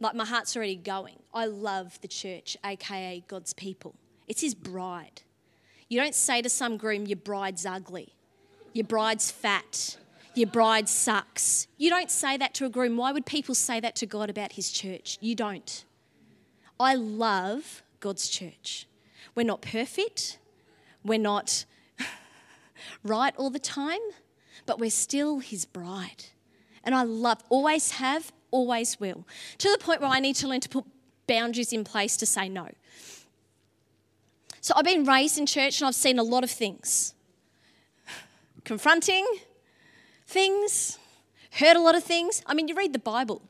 Like 0.00 0.14
my 0.14 0.24
heart's 0.24 0.56
already 0.56 0.76
going. 0.76 1.18
I 1.32 1.46
love 1.46 2.00
the 2.00 2.08
church, 2.08 2.56
aka 2.64 3.22
God's 3.28 3.52
people. 3.52 3.94
It's 4.26 4.40
his 4.40 4.54
bride. 4.54 5.22
You 5.88 6.00
don't 6.00 6.14
say 6.14 6.42
to 6.42 6.48
some 6.48 6.76
groom, 6.76 7.06
your 7.06 7.18
bride's 7.18 7.66
ugly, 7.66 8.14
your 8.72 8.86
bride's 8.86 9.30
fat, 9.30 9.96
your 10.34 10.48
bride 10.48 10.88
sucks. 10.88 11.66
You 11.76 11.90
don't 11.90 12.10
say 12.10 12.36
that 12.36 12.54
to 12.54 12.64
a 12.64 12.68
groom. 12.68 12.96
Why 12.96 13.12
would 13.12 13.26
people 13.26 13.54
say 13.54 13.80
that 13.80 13.94
to 13.96 14.06
God 14.06 14.30
about 14.30 14.52
his 14.52 14.70
church? 14.70 15.18
You 15.20 15.34
don't. 15.34 15.84
I 16.78 16.94
love 16.94 17.82
God's 18.00 18.28
church. 18.28 18.86
We're 19.34 19.46
not 19.46 19.62
perfect, 19.62 20.38
we're 21.04 21.18
not 21.18 21.64
right 23.04 23.34
all 23.36 23.50
the 23.50 23.58
time, 23.58 24.00
but 24.66 24.78
we're 24.78 24.90
still 24.90 25.38
his 25.38 25.64
bride. 25.64 26.26
And 26.84 26.94
I 26.94 27.04
love, 27.04 27.42
always 27.48 27.92
have, 27.92 28.32
always 28.50 28.98
will. 29.00 29.26
To 29.58 29.70
the 29.70 29.78
point 29.78 30.00
where 30.00 30.10
I 30.10 30.20
need 30.20 30.36
to 30.36 30.48
learn 30.48 30.60
to 30.60 30.68
put 30.68 30.84
boundaries 31.26 31.72
in 31.72 31.84
place 31.84 32.16
to 32.18 32.26
say 32.26 32.48
no. 32.48 32.68
So 34.60 34.74
I've 34.76 34.84
been 34.84 35.04
raised 35.04 35.38
in 35.38 35.46
church 35.46 35.80
and 35.80 35.88
I've 35.88 35.94
seen 35.94 36.18
a 36.18 36.22
lot 36.22 36.44
of 36.44 36.50
things 36.50 37.14
confronting 38.64 39.26
things, 40.26 40.98
heard 41.52 41.76
a 41.76 41.80
lot 41.80 41.94
of 41.94 42.04
things. 42.04 42.42
I 42.46 42.54
mean, 42.54 42.68
you 42.68 42.74
read 42.74 42.92
the 42.92 42.98
Bible. 42.98 43.42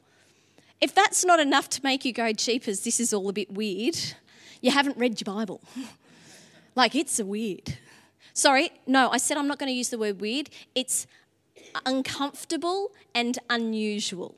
If 0.80 0.94
that's 0.94 1.24
not 1.24 1.38
enough 1.38 1.68
to 1.70 1.80
make 1.84 2.04
you 2.04 2.12
go, 2.12 2.32
Jeepers, 2.32 2.80
this 2.80 2.98
is 2.98 3.12
all 3.12 3.28
a 3.28 3.32
bit 3.32 3.52
weird, 3.52 3.96
you 4.60 4.70
haven't 4.70 4.96
read 4.98 5.20
your 5.20 5.34
Bible. 5.34 5.60
like, 6.74 6.94
it's 6.94 7.22
weird. 7.22 7.78
Sorry, 8.34 8.70
no, 8.86 9.10
I 9.10 9.18
said 9.18 9.36
I'm 9.36 9.46
not 9.46 9.58
going 9.58 9.68
to 9.68 9.74
use 9.74 9.90
the 9.90 9.98
word 9.98 10.20
weird. 10.20 10.48
It's 10.74 11.06
uncomfortable 11.86 12.92
and 13.14 13.38
unusual. 13.50 14.36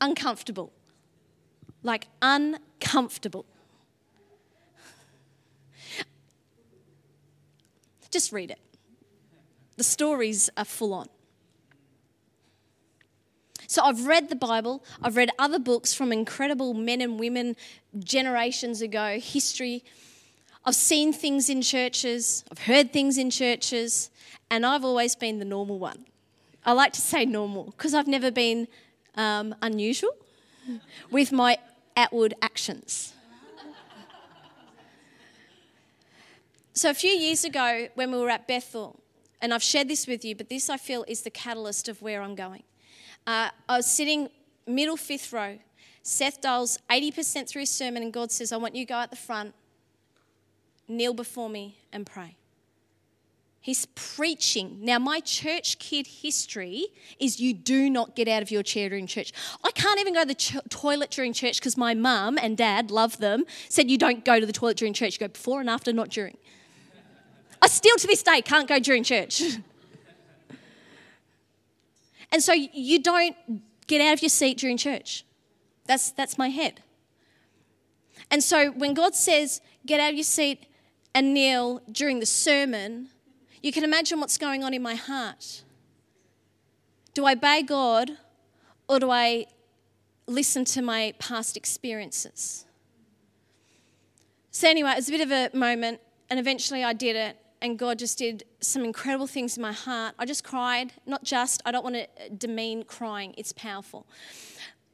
Uncomfortable. 0.00 0.72
Like 1.82 2.06
uncomfortable. 2.20 3.46
Just 8.10 8.32
read 8.32 8.50
it. 8.50 8.58
The 9.80 9.84
stories 9.84 10.50
are 10.58 10.66
full 10.66 10.92
on. 10.92 11.08
So 13.66 13.82
I've 13.82 14.04
read 14.04 14.28
the 14.28 14.36
Bible, 14.36 14.84
I've 15.02 15.16
read 15.16 15.30
other 15.38 15.58
books 15.58 15.94
from 15.94 16.12
incredible 16.12 16.74
men 16.74 17.00
and 17.00 17.18
women 17.18 17.56
generations 17.98 18.82
ago, 18.82 19.18
history. 19.18 19.82
I've 20.66 20.74
seen 20.74 21.14
things 21.14 21.48
in 21.48 21.62
churches, 21.62 22.44
I've 22.52 22.58
heard 22.58 22.92
things 22.92 23.16
in 23.16 23.30
churches, 23.30 24.10
and 24.50 24.66
I've 24.66 24.84
always 24.84 25.14
been 25.14 25.38
the 25.38 25.46
normal 25.46 25.78
one. 25.78 26.04
I 26.66 26.72
like 26.72 26.92
to 26.92 27.00
say 27.00 27.24
normal 27.24 27.72
because 27.74 27.94
I've 27.94 28.06
never 28.06 28.30
been 28.30 28.68
um, 29.14 29.54
unusual 29.62 30.14
with 31.10 31.32
my 31.32 31.56
outward 31.96 32.34
actions. 32.42 33.14
so, 36.74 36.90
a 36.90 36.94
few 36.94 37.12
years 37.12 37.44
ago, 37.44 37.88
when 37.94 38.12
we 38.12 38.18
were 38.18 38.28
at 38.28 38.46
Bethel, 38.46 38.99
and 39.42 39.54
I've 39.54 39.62
shared 39.62 39.88
this 39.88 40.06
with 40.06 40.24
you, 40.24 40.34
but 40.34 40.48
this 40.48 40.68
I 40.68 40.76
feel 40.76 41.04
is 41.08 41.22
the 41.22 41.30
catalyst 41.30 41.88
of 41.88 42.02
where 42.02 42.22
I'm 42.22 42.34
going. 42.34 42.62
Uh, 43.26 43.50
I 43.68 43.76
was 43.76 43.86
sitting 43.86 44.28
middle 44.66 44.96
fifth 44.96 45.32
row. 45.32 45.58
Seth 46.02 46.40
Dahl's 46.40 46.78
80% 46.90 47.48
through 47.48 47.60
his 47.60 47.70
sermon, 47.70 48.02
and 48.02 48.12
God 48.12 48.32
says, 48.32 48.52
I 48.52 48.56
want 48.56 48.74
you 48.74 48.84
to 48.86 48.88
go 48.88 48.96
at 48.96 49.10
the 49.10 49.16
front, 49.16 49.54
kneel 50.88 51.12
before 51.12 51.50
me, 51.50 51.78
and 51.92 52.06
pray. 52.06 52.36
He's 53.62 53.84
preaching. 53.94 54.78
Now, 54.80 54.98
my 54.98 55.20
church 55.20 55.78
kid 55.78 56.06
history 56.06 56.86
is 57.18 57.40
you 57.40 57.52
do 57.52 57.90
not 57.90 58.16
get 58.16 58.26
out 58.26 58.40
of 58.40 58.50
your 58.50 58.62
chair 58.62 58.88
during 58.88 59.06
church. 59.06 59.32
I 59.62 59.70
can't 59.72 60.00
even 60.00 60.14
go 60.14 60.20
to 60.22 60.28
the 60.28 60.34
ch- 60.34 60.56
toilet 60.70 61.10
during 61.10 61.34
church 61.34 61.60
because 61.60 61.76
my 61.76 61.92
mum 61.92 62.38
and 62.40 62.56
dad 62.56 62.90
love 62.90 63.18
them, 63.18 63.44
said 63.68 63.90
you 63.90 63.98
don't 63.98 64.24
go 64.24 64.40
to 64.40 64.46
the 64.46 64.52
toilet 64.52 64.78
during 64.78 64.94
church. 64.94 65.14
You 65.20 65.26
go 65.26 65.32
before 65.32 65.60
and 65.60 65.68
after, 65.68 65.92
not 65.92 66.08
during. 66.08 66.38
I 67.62 67.68
still 67.68 67.96
to 67.96 68.06
this 68.06 68.22
day 68.22 68.42
can't 68.42 68.68
go 68.68 68.78
during 68.78 69.04
church. 69.04 69.42
and 72.32 72.42
so 72.42 72.52
you 72.52 73.02
don't 73.02 73.36
get 73.86 74.00
out 74.00 74.14
of 74.14 74.22
your 74.22 74.30
seat 74.30 74.58
during 74.58 74.76
church. 74.76 75.24
That's, 75.86 76.12
that's 76.12 76.38
my 76.38 76.48
head. 76.48 76.82
And 78.30 78.42
so 78.42 78.70
when 78.70 78.94
God 78.94 79.14
says, 79.14 79.60
get 79.86 80.00
out 80.00 80.10
of 80.10 80.16
your 80.16 80.24
seat 80.24 80.66
and 81.14 81.34
kneel 81.34 81.82
during 81.90 82.20
the 82.20 82.26
sermon, 82.26 83.08
you 83.62 83.72
can 83.72 83.84
imagine 83.84 84.20
what's 84.20 84.38
going 84.38 84.62
on 84.64 84.72
in 84.72 84.82
my 84.82 84.94
heart. 84.94 85.64
Do 87.12 87.26
I 87.26 87.32
obey 87.32 87.62
God 87.62 88.12
or 88.88 89.00
do 89.00 89.10
I 89.10 89.46
listen 90.26 90.64
to 90.66 90.82
my 90.82 91.12
past 91.18 91.56
experiences? 91.56 92.64
So, 94.52 94.68
anyway, 94.68 94.92
it 94.92 94.96
was 94.96 95.08
a 95.08 95.12
bit 95.12 95.20
of 95.20 95.30
a 95.30 95.56
moment, 95.56 96.00
and 96.28 96.40
eventually 96.40 96.82
I 96.82 96.92
did 96.92 97.14
it, 97.14 97.36
and 97.62 97.78
God 97.78 97.98
just 97.98 98.18
did 98.18 98.44
some 98.60 98.84
incredible 98.84 99.26
things 99.26 99.56
in 99.56 99.62
my 99.62 99.72
heart. 99.72 100.14
I 100.18 100.24
just 100.24 100.44
cried, 100.44 100.92
not 101.06 101.24
just, 101.24 101.62
I 101.64 101.70
don't 101.70 101.84
want 101.84 101.96
to 101.96 102.30
demean 102.30 102.84
crying, 102.84 103.34
it's 103.36 103.52
powerful. 103.52 104.06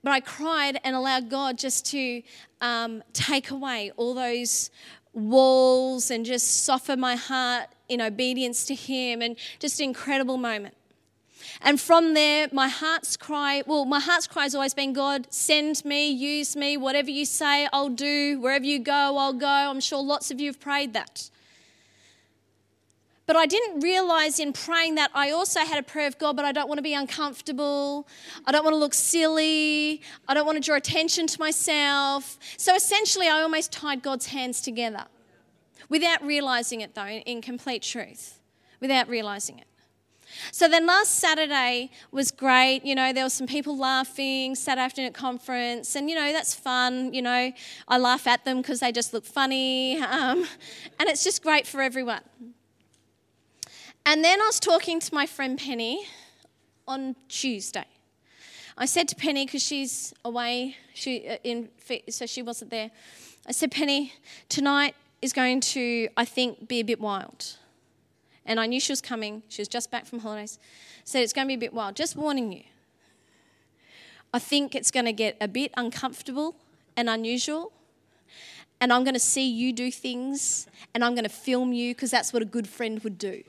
But 0.02 0.12
I 0.12 0.20
cried 0.20 0.81
and 0.85 0.94
allowed 0.94 1.31
God 1.31 1.59
just 1.59 1.87
to 1.87 2.22
um, 2.61 3.02
take 3.12 3.50
away 3.50 3.92
all 3.96 4.14
those 4.14 4.70
walls 5.12 6.11
and 6.11 6.24
just 6.24 6.64
soften 6.64 7.00
my 7.00 7.16
heart 7.16 7.68
in 7.88 8.00
obedience 8.00 8.64
to 8.66 8.74
Him, 8.74 9.22
and 9.22 9.37
just 9.59 9.81
an 9.81 9.85
incredible 9.85 10.37
moment. 10.37 10.74
And 11.62 11.81
from 11.81 12.14
there, 12.14 12.48
my 12.52 12.68
heart's 12.68 13.16
cry, 13.16 13.62
well, 13.66 13.85
my 13.85 14.00
heart's 14.00 14.26
cry 14.26 14.42
has 14.42 14.55
always 14.55 14.74
been 14.74 14.92
God, 14.92 15.26
send 15.31 15.85
me, 15.85 16.11
use 16.11 16.57
me, 16.57 16.76
whatever 16.76 17.11
you 17.11 17.24
say, 17.24 17.68
I'll 17.72 17.88
do. 17.88 18.40
Wherever 18.40 18.64
you 18.64 18.79
go, 18.79 19.16
I'll 19.16 19.33
go. 19.33 19.46
I'm 19.46 19.81
sure 19.81 20.02
lots 20.02 20.31
of 20.31 20.40
you 20.40 20.48
have 20.48 20.61
prayed 20.61 20.92
that. 20.94 21.31
But 23.27 23.35
I 23.35 23.47
didn't 23.47 23.81
realize 23.81 24.39
in 24.39 24.53
praying 24.53 24.95
that 24.95 25.11
I 25.12 25.31
also 25.31 25.61
had 25.61 25.79
a 25.79 25.83
prayer 25.83 26.07
of 26.07 26.17
God, 26.17 26.37
but 26.37 26.45
I 26.45 26.53
don't 26.53 26.69
want 26.69 26.79
to 26.79 26.83
be 26.83 26.95
uncomfortable. 26.95 28.07
I 28.47 28.53
don't 28.53 28.65
want 28.65 28.75
to 28.75 28.79
look 28.79 28.95
silly. 28.95 30.01
I 30.29 30.35
don't 30.35 30.47
want 30.47 30.57
to 30.57 30.65
draw 30.65 30.77
attention 30.77 31.27
to 31.27 31.41
myself. 31.41 32.39
So 32.57 32.75
essentially, 32.75 33.27
I 33.27 33.41
almost 33.41 33.73
tied 33.73 34.03
God's 34.03 34.27
hands 34.27 34.61
together 34.61 35.07
without 35.89 36.25
realizing 36.25 36.83
it, 36.83 36.95
though, 36.95 37.07
in 37.07 37.43
complete 37.43 37.83
truth, 37.83 38.39
without 38.81 39.09
realizing 39.09 39.59
it. 39.59 39.67
So 40.53 40.69
then 40.69 40.87
last 40.87 41.19
Saturday 41.19 41.91
was 42.11 42.31
great. 42.31 42.85
You 42.85 42.95
know, 42.95 43.12
there 43.12 43.25
were 43.25 43.31
some 43.31 43.47
people 43.47 43.77
laughing, 43.77 44.55
Saturday 44.55 44.85
afternoon 44.85 45.09
at 45.09 45.15
conference, 45.15 45.97
and 45.97 46.09
you 46.11 46.17
know, 46.17 46.33
that's 46.33 46.55
fun. 46.55 47.12
You 47.12 47.23
know, 47.23 47.53
I 47.89 47.99
laugh 47.99 48.27
at 48.27 48.45
them 48.45 48.59
because 48.59 48.81
they 48.81 48.93
just 48.93 49.12
look 49.12 49.25
funny, 49.25 49.99
um, 50.03 50.47
and 50.99 51.09
it's 51.09 51.25
just 51.25 51.43
great 51.43 51.67
for 51.67 51.83
everyone. 51.83 52.23
And 54.09 54.23
then 54.23 54.40
I 54.40 54.47
was 54.47 54.61
talking 54.61 55.01
to 55.01 55.12
my 55.12 55.27
friend 55.27 55.59
Penny 55.59 56.07
on 56.87 57.16
Tuesday. 57.29 57.87
I 58.79 58.87
said 58.87 59.09
to 59.09 59.16
Penny 59.16 59.47
because 59.47 59.64
she's 59.64 60.14
away, 60.25 60.77
she 60.95 61.27
uh, 61.27 61.38
in 61.42 61.71
so 62.09 62.25
she 62.25 62.40
wasn't 62.40 62.71
there. 62.71 62.92
I 63.49 63.53
said, 63.53 63.73
Penny, 63.73 64.12
tonight 64.49 64.95
is 65.21 65.33
going 65.33 65.61
to, 65.61 66.09
I 66.16 66.25
think, 66.25 66.69
be 66.69 66.79
a 66.79 66.85
bit 66.85 67.01
wild. 67.01 67.57
And 68.45 68.61
I 68.61 68.66
knew 68.66 68.79
she 68.79 68.92
was 68.92 69.01
coming. 69.01 69.42
She 69.49 69.61
was 69.61 69.66
just 69.66 69.90
back 69.90 70.07
from 70.07 70.21
holidays. 70.21 70.61
Said 71.03 71.25
it's 71.25 71.33
going 71.33 71.47
to 71.47 71.49
be 71.49 71.55
a 71.55 71.59
bit 71.59 71.75
wild. 71.75 71.97
Just 71.97 72.14
warning 72.14 72.53
you. 72.53 72.62
I 74.33 74.38
think 74.38 74.77
it's 74.77 74.92
going 74.92 75.07
to 75.07 75.12
get 75.12 75.37
a 75.40 75.49
bit 75.49 75.73
uncomfortable 75.77 76.55
and 76.97 77.11
unusual. 77.11 77.73
And 78.81 78.92
I'm 78.92 79.03
going 79.03 79.14
to 79.14 79.21
see 79.21 79.51
you 79.51 79.73
do 79.73 79.90
things 79.90 80.69
and 80.95 81.05
I'm 81.05 81.14
going 81.14 81.25
to 81.25 81.31
film 81.31 81.73
you 81.73 81.92
because 81.92 82.12
that's 82.12 82.33
what 82.33 82.40
a 82.40 82.47
good 82.47 82.69
friend 82.69 83.03
would 83.03 83.19
do. 83.19 83.42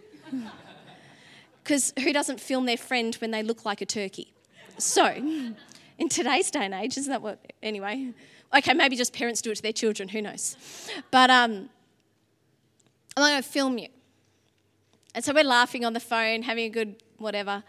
Because 1.64 1.94
who 2.02 2.14
doesn't 2.14 2.40
film 2.40 2.66
their 2.66 2.78
friend 2.78 3.16
when 3.16 3.32
they 3.32 3.44
look 3.44 3.66
like 3.66 3.82
a 3.82 3.86
turkey? 3.86 4.34
So, 4.78 5.06
in 5.06 6.10
today's 6.10 6.52
day 6.52 6.66
and 6.66 6.74
age, 6.74 6.98
isn't 6.98 7.12
that 7.12 7.22
what? 7.22 7.40
Anyway, 7.62 8.14
okay, 8.56 8.74
maybe 8.74 8.96
just 8.96 9.14
parents 9.14 9.42
do 9.42 9.52
it 9.52 9.56
to 9.56 9.64
their 9.64 9.74
children, 9.74 10.10
who 10.10 10.22
knows? 10.22 10.56
But 11.12 11.30
um, 11.30 11.70
I'm 13.16 13.24
going 13.24 13.42
to 13.42 13.48
film 13.48 13.78
you. 13.78 13.90
And 15.16 15.26
so 15.26 15.34
we're 15.34 15.44
laughing 15.44 15.84
on 15.84 15.94
the 15.94 16.00
phone, 16.00 16.44
having 16.44 16.66
a 16.66 16.70
good 16.70 16.96
whatever. 17.18 17.64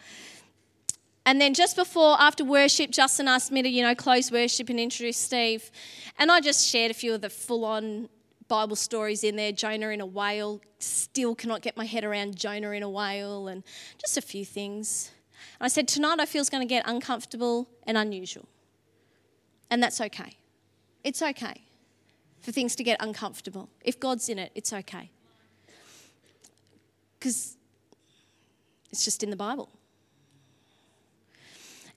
And 1.25 1.41
then 1.41 1.55
just 1.55 1.77
before, 1.77 2.21
after 2.21 2.45
worship, 2.45 2.91
Justin 2.91 3.29
asked 3.29 3.51
me 3.51 3.63
to, 3.63 3.69
you 3.69 3.83
know, 3.83 3.95
close 3.95 4.31
worship 4.31 4.69
and 4.69 4.79
introduce 4.79 5.17
Steve. 5.17 5.71
And 6.19 6.31
I 6.31 6.41
just 6.41 6.67
shared 6.67 6.91
a 6.91 6.95
few 6.95 7.15
of 7.15 7.21
the 7.21 7.31
full 7.31 7.65
on 7.65 8.09
Bible 8.49 8.77
stories 8.77 9.23
in 9.23 9.37
there. 9.37 9.53
Jonah 9.53 9.91
in 9.91 10.01
a 10.01 10.07
whale, 10.07 10.61
still 10.79 11.35
cannot 11.35 11.63
get 11.63 11.77
my 11.77 11.85
head 11.85 12.05
around 12.05 12.37
Jonah 12.37 12.71
in 12.71 12.83
a 12.83 12.91
whale, 12.91 13.49
and 13.49 13.63
just 13.99 14.17
a 14.17 14.23
few 14.23 14.45
things. 14.45 15.11
And 15.61 15.67
I 15.67 15.69
said, 15.69 15.87
Tonight 15.87 16.19
I 16.19 16.27
feel 16.27 16.41
it's 16.41 16.51
going 16.51 16.67
to 16.67 16.73
get 16.73 16.85
uncomfortable 16.87 17.69
and 17.87 17.97
unusual. 17.97 18.49
And 19.71 19.83
that's 19.83 20.01
okay. 20.01 20.37
It's 21.05 21.23
okay 21.23 21.63
for 22.41 22.53
things 22.53 22.75
to 22.77 22.83
get 22.83 22.97
uncomfortable. 23.01 23.69
If 23.85 24.01
God's 24.01 24.29
in 24.29 24.39
it, 24.39 24.53
it's 24.55 24.73
okay. 24.73 25.11
Because 27.19 27.57
it's 28.91 29.05
just 29.05 29.23
in 29.23 29.31
the 29.31 29.37
Bible. 29.37 29.69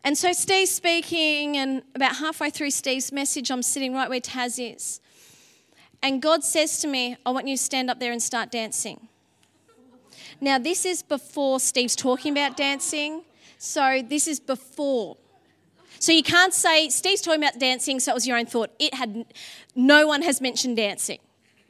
And 0.03 0.17
so 0.17 0.33
Steve's 0.33 0.71
speaking, 0.71 1.57
and 1.57 1.83
about 1.93 2.15
halfway 2.15 2.49
through 2.49 2.71
Steve's 2.71 3.11
message, 3.11 3.51
I'm 3.51 3.61
sitting 3.61 3.93
right 3.93 4.09
where 4.09 4.19
Taz 4.19 4.57
is. 4.59 4.99
And 6.03 6.21
God 6.21 6.43
says 6.43 6.79
to 6.79 6.87
me, 6.87 7.17
I 7.25 7.31
want 7.31 7.47
you 7.47 7.55
to 7.55 7.61
stand 7.61 7.89
up 7.89 7.99
there 7.99 8.11
and 8.11 8.21
start 8.21 8.51
dancing. 8.51 9.07
Now, 10.39 10.57
this 10.57 10.85
is 10.85 11.03
before 11.03 11.59
Steve's 11.59 11.95
talking 11.95 12.31
about 12.31 12.57
dancing. 12.57 13.21
So, 13.59 14.01
this 14.07 14.27
is 14.27 14.39
before. 14.39 15.17
So, 15.99 16.11
you 16.11 16.23
can't 16.23 16.53
say, 16.53 16.89
Steve's 16.89 17.21
talking 17.21 17.43
about 17.43 17.59
dancing, 17.59 17.99
so 17.99 18.11
it 18.11 18.15
was 18.15 18.25
your 18.25 18.37
own 18.37 18.47
thought. 18.47 18.71
It 18.79 18.95
had, 18.95 19.25
no 19.75 20.07
one 20.07 20.23
has 20.23 20.41
mentioned 20.41 20.77
dancing. 20.77 21.19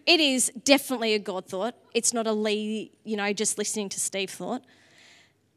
It 0.05 0.21
is 0.21 0.51
definitely 0.63 1.13
a 1.13 1.19
God 1.19 1.45
thought. 1.45 1.75
It's 1.93 2.13
not 2.13 2.27
a 2.27 2.31
Leigh, 2.31 2.91
you 3.03 3.17
know, 3.17 3.33
just 3.33 3.57
listening 3.57 3.89
to 3.89 3.99
Steve 3.99 4.29
thought. 4.29 4.63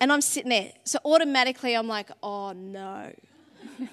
And 0.01 0.13
I'm 0.13 0.21
sitting 0.21 0.51
there. 0.51 0.73
So 0.85 0.99
automatically 1.05 1.75
I'm 1.75 1.89
like, 1.89 2.11
oh 2.23 2.53
no. 2.53 3.13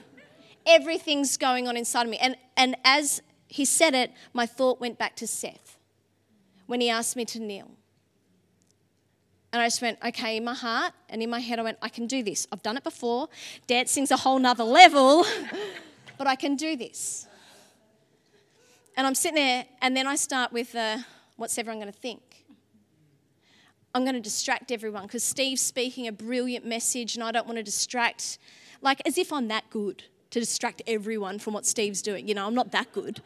Everything's 0.65 1.38
going 1.38 1.67
on 1.67 1.78
inside 1.78 2.04
of 2.04 2.10
me. 2.10 2.17
And, 2.17 2.36
and 2.58 2.76
as 2.84 3.22
he 3.52 3.66
said 3.66 3.94
it, 3.94 4.14
my 4.32 4.46
thought 4.46 4.80
went 4.80 4.98
back 4.98 5.18
to 5.18 5.28
Seth 5.28 5.78
when 6.68 6.80
he 6.80 6.90
asked 6.90 7.18
me 7.18 7.26
to 7.26 7.40
kneel. 7.40 7.70
And 9.52 9.62
I 9.62 9.66
just 9.66 9.82
went, 9.82 10.00
okay, 10.06 10.38
in 10.38 10.46
my 10.46 10.54
heart 10.54 10.94
and 11.10 11.22
in 11.22 11.30
my 11.30 11.42
head, 11.42 11.60
I 11.60 11.64
went, 11.64 11.78
I 11.82 11.90
can 11.90 12.08
do 12.08 12.24
this. 12.24 12.48
I've 12.54 12.64
done 12.64 12.78
it 12.78 12.84
before. 12.86 13.28
Dancing's 13.68 14.10
a 14.10 14.16
whole 14.16 14.40
nother 14.40 14.64
level, 14.64 15.26
but 16.18 16.28
I 16.28 16.36
can 16.36 16.56
do 16.56 16.78
this. 16.78 17.28
And 18.96 19.06
I'm 19.06 19.16
sitting 19.16 19.36
there, 19.36 19.66
and 19.82 19.98
then 19.98 20.08
I 20.08 20.16
start 20.16 20.54
with, 20.54 20.74
uh, 20.74 21.00
what's 21.36 21.58
everyone 21.58 21.82
going 21.82 21.92
to 21.92 22.00
think? 22.00 22.46
I'm 23.94 24.04
going 24.04 24.16
to 24.16 24.22
distract 24.22 24.72
everyone 24.72 25.04
because 25.04 25.26
Steve's 25.26 25.62
speaking 25.62 26.08
a 26.08 26.14
brilliant 26.14 26.66
message 26.66 27.16
and 27.16 27.24
I 27.24 27.34
don't 27.34 27.46
want 27.46 27.58
to 27.58 27.64
distract, 27.64 28.38
like 28.82 29.02
as 29.06 29.18
if 29.18 29.34
I'm 29.34 29.50
that 29.50 29.70
good 29.70 30.06
to 30.32 30.39
distract 30.39 30.82
everyone 30.88 31.39
from 31.39 31.54
what 31.54 31.65
Steve's 31.65 32.02
doing. 32.02 32.28
You 32.28 32.34
know, 32.34 32.48
I'm 32.48 32.56
not 32.56 32.72
that 32.72 32.91
good. 32.91 33.22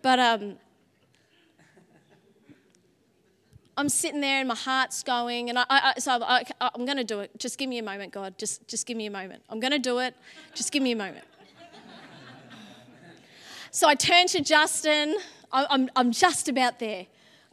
But 0.00 0.18
um, 0.18 0.54
I'm 3.76 3.88
sitting 3.88 4.20
there 4.20 4.38
and 4.38 4.48
my 4.48 4.54
heart's 4.54 5.02
going, 5.02 5.50
and 5.50 5.58
I, 5.58 5.64
I 5.68 5.94
so 5.98 6.22
I, 6.22 6.44
am 6.60 6.84
going 6.84 6.96
to 6.96 7.04
do 7.04 7.20
it. 7.20 7.30
Just 7.38 7.58
give 7.58 7.68
me 7.68 7.78
a 7.78 7.82
moment, 7.82 8.12
God. 8.12 8.38
Just, 8.38 8.66
just 8.68 8.86
give 8.86 8.96
me 8.96 9.06
a 9.06 9.10
moment. 9.10 9.42
I'm 9.48 9.60
going 9.60 9.72
to 9.72 9.78
do 9.78 9.98
it. 9.98 10.14
Just 10.54 10.72
give 10.72 10.82
me 10.82 10.92
a 10.92 10.96
moment. 10.96 11.24
so 13.70 13.88
I 13.88 13.94
turn 13.94 14.26
to 14.28 14.40
Justin. 14.40 15.16
I, 15.52 15.66
I'm, 15.68 15.90
I'm 15.96 16.12
just 16.12 16.48
about 16.48 16.78
there 16.78 17.06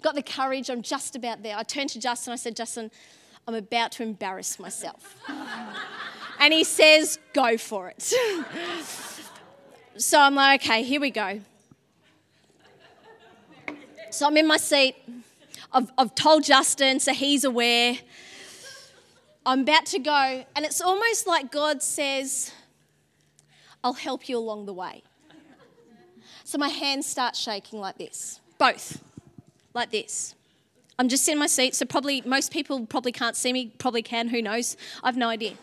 got 0.06 0.13
the 0.13 0.21
courage, 0.21 0.69
I'm 0.69 0.84
just 0.84 1.15
about 1.15 1.41
there. 1.41 1.58
I 1.58 1.63
turned 1.63 1.89
to 1.89 1.99
Justin, 1.99 2.32
I 2.32 2.36
said, 2.36 2.56
Justin, 2.56 2.91
I'm 3.47 3.56
about 3.56 3.91
to 3.93 4.04
embarrass 4.04 4.60
myself. 4.60 5.15
and 6.45 6.53
he 6.53 6.63
says, 6.63 7.17
Go 7.34 7.58
for 7.58 7.89
it. 7.89 8.13
so 9.97 10.19
I'm 10.19 10.36
like, 10.36 10.63
Okay, 10.63 10.84
here 10.84 11.01
we 11.01 11.10
go. 11.10 11.41
So 14.12 14.27
I'm 14.27 14.38
in 14.38 14.47
my 14.47 14.58
seat. 14.58 14.95
I've, 15.73 15.91
I've 15.97 16.13
told 16.13 16.43
Justin, 16.43 16.99
so 16.99 17.13
he's 17.13 17.43
aware. 17.43 17.97
I'm 19.43 19.62
about 19.62 19.88
to 19.88 19.99
go, 19.99 20.45
and 20.55 20.65
it's 20.65 20.81
almost 20.81 21.27
like 21.27 21.51
God 21.51 21.81
says, 21.81 22.51
I'll 23.84 23.93
help 23.93 24.29
you 24.29 24.38
along 24.38 24.67
the 24.67 24.73
way. 24.73 25.01
So 26.43 26.60
my 26.60 26.69
hands 26.69 27.08
start 27.08 27.36
shaking 27.36 27.79
like 27.79 27.97
this, 27.97 28.39
both 28.60 29.01
like 29.73 29.89
this. 29.89 30.36
I'm 30.97 31.10
just 31.10 31.27
in 31.27 31.38
my 31.38 31.47
seat, 31.47 31.75
so 31.75 31.86
probably 31.86 32.21
most 32.25 32.51
people 32.51 32.86
probably 32.86 33.12
can't 33.12 33.36
see 33.36 33.51
me, 33.51 33.73
probably 33.77 34.01
can, 34.01 34.29
who 34.29 34.41
knows? 34.41 34.77
I've 35.03 35.17
no 35.17 35.27
idea. 35.27 35.53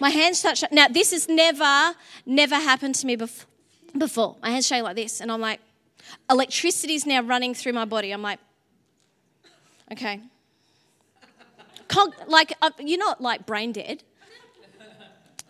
My 0.00 0.10
hands 0.10 0.42
touch. 0.42 0.62
Now, 0.70 0.88
this 0.88 1.12
has 1.12 1.28
never, 1.28 1.94
never 2.26 2.56
happened 2.56 2.94
to 2.96 3.06
me 3.06 3.16
bef- 3.16 3.46
before. 3.96 4.36
My 4.42 4.50
hands 4.50 4.66
shake 4.66 4.82
like 4.82 4.96
this, 4.96 5.20
and 5.20 5.32
I'm 5.32 5.40
like, 5.40 5.60
electricity 6.30 6.94
is 6.94 7.06
now 7.06 7.22
running 7.22 7.54
through 7.54 7.72
my 7.72 7.86
body. 7.86 8.12
I'm 8.12 8.20
like, 8.20 8.38
okay. 9.92 10.20
Like, 12.26 12.54
uh, 12.60 12.70
you're 12.78 12.98
not 12.98 13.20
like 13.20 13.46
brain 13.46 13.72
dead. 13.72 14.02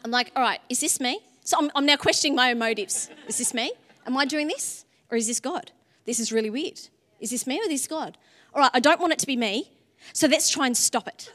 I'm 0.05 0.11
like, 0.11 0.33
all 0.37 0.43
right, 0.43 0.61
is 0.69 0.81
this 0.81 1.01
me? 1.01 1.21
So 1.45 1.59
I'm, 1.59 1.71
I'm 1.75 1.87
now 1.87 1.97
questioning 1.97 2.37
my 2.37 2.51
own 2.51 2.59
motives. 2.59 3.11
Is 3.27 3.39
this 3.39 3.55
me? 3.55 3.73
Am 4.07 4.17
I 4.17 4.25
doing 4.25 4.47
this? 4.49 4.85
Or 5.11 5.17
is 5.17 5.27
this 5.27 5.41
God? 5.41 5.73
This 6.05 6.19
is 6.19 6.33
really 6.33 6.51
weird. 6.51 6.81
Is 7.21 7.31
this 7.31 7.47
me 7.47 7.61
or 7.61 7.69
this 7.69 7.87
God? 7.87 8.19
All 8.55 8.61
right, 8.61 8.71
I 8.75 8.81
don't 8.81 9.01
want 9.01 9.13
it 9.13 9.19
to 9.21 9.27
be 9.27 9.37
me, 9.37 9.71
so 10.13 10.27
let's 10.27 10.51
try 10.51 10.67
and 10.67 10.77
stop 10.77 11.09
it. 11.09 11.31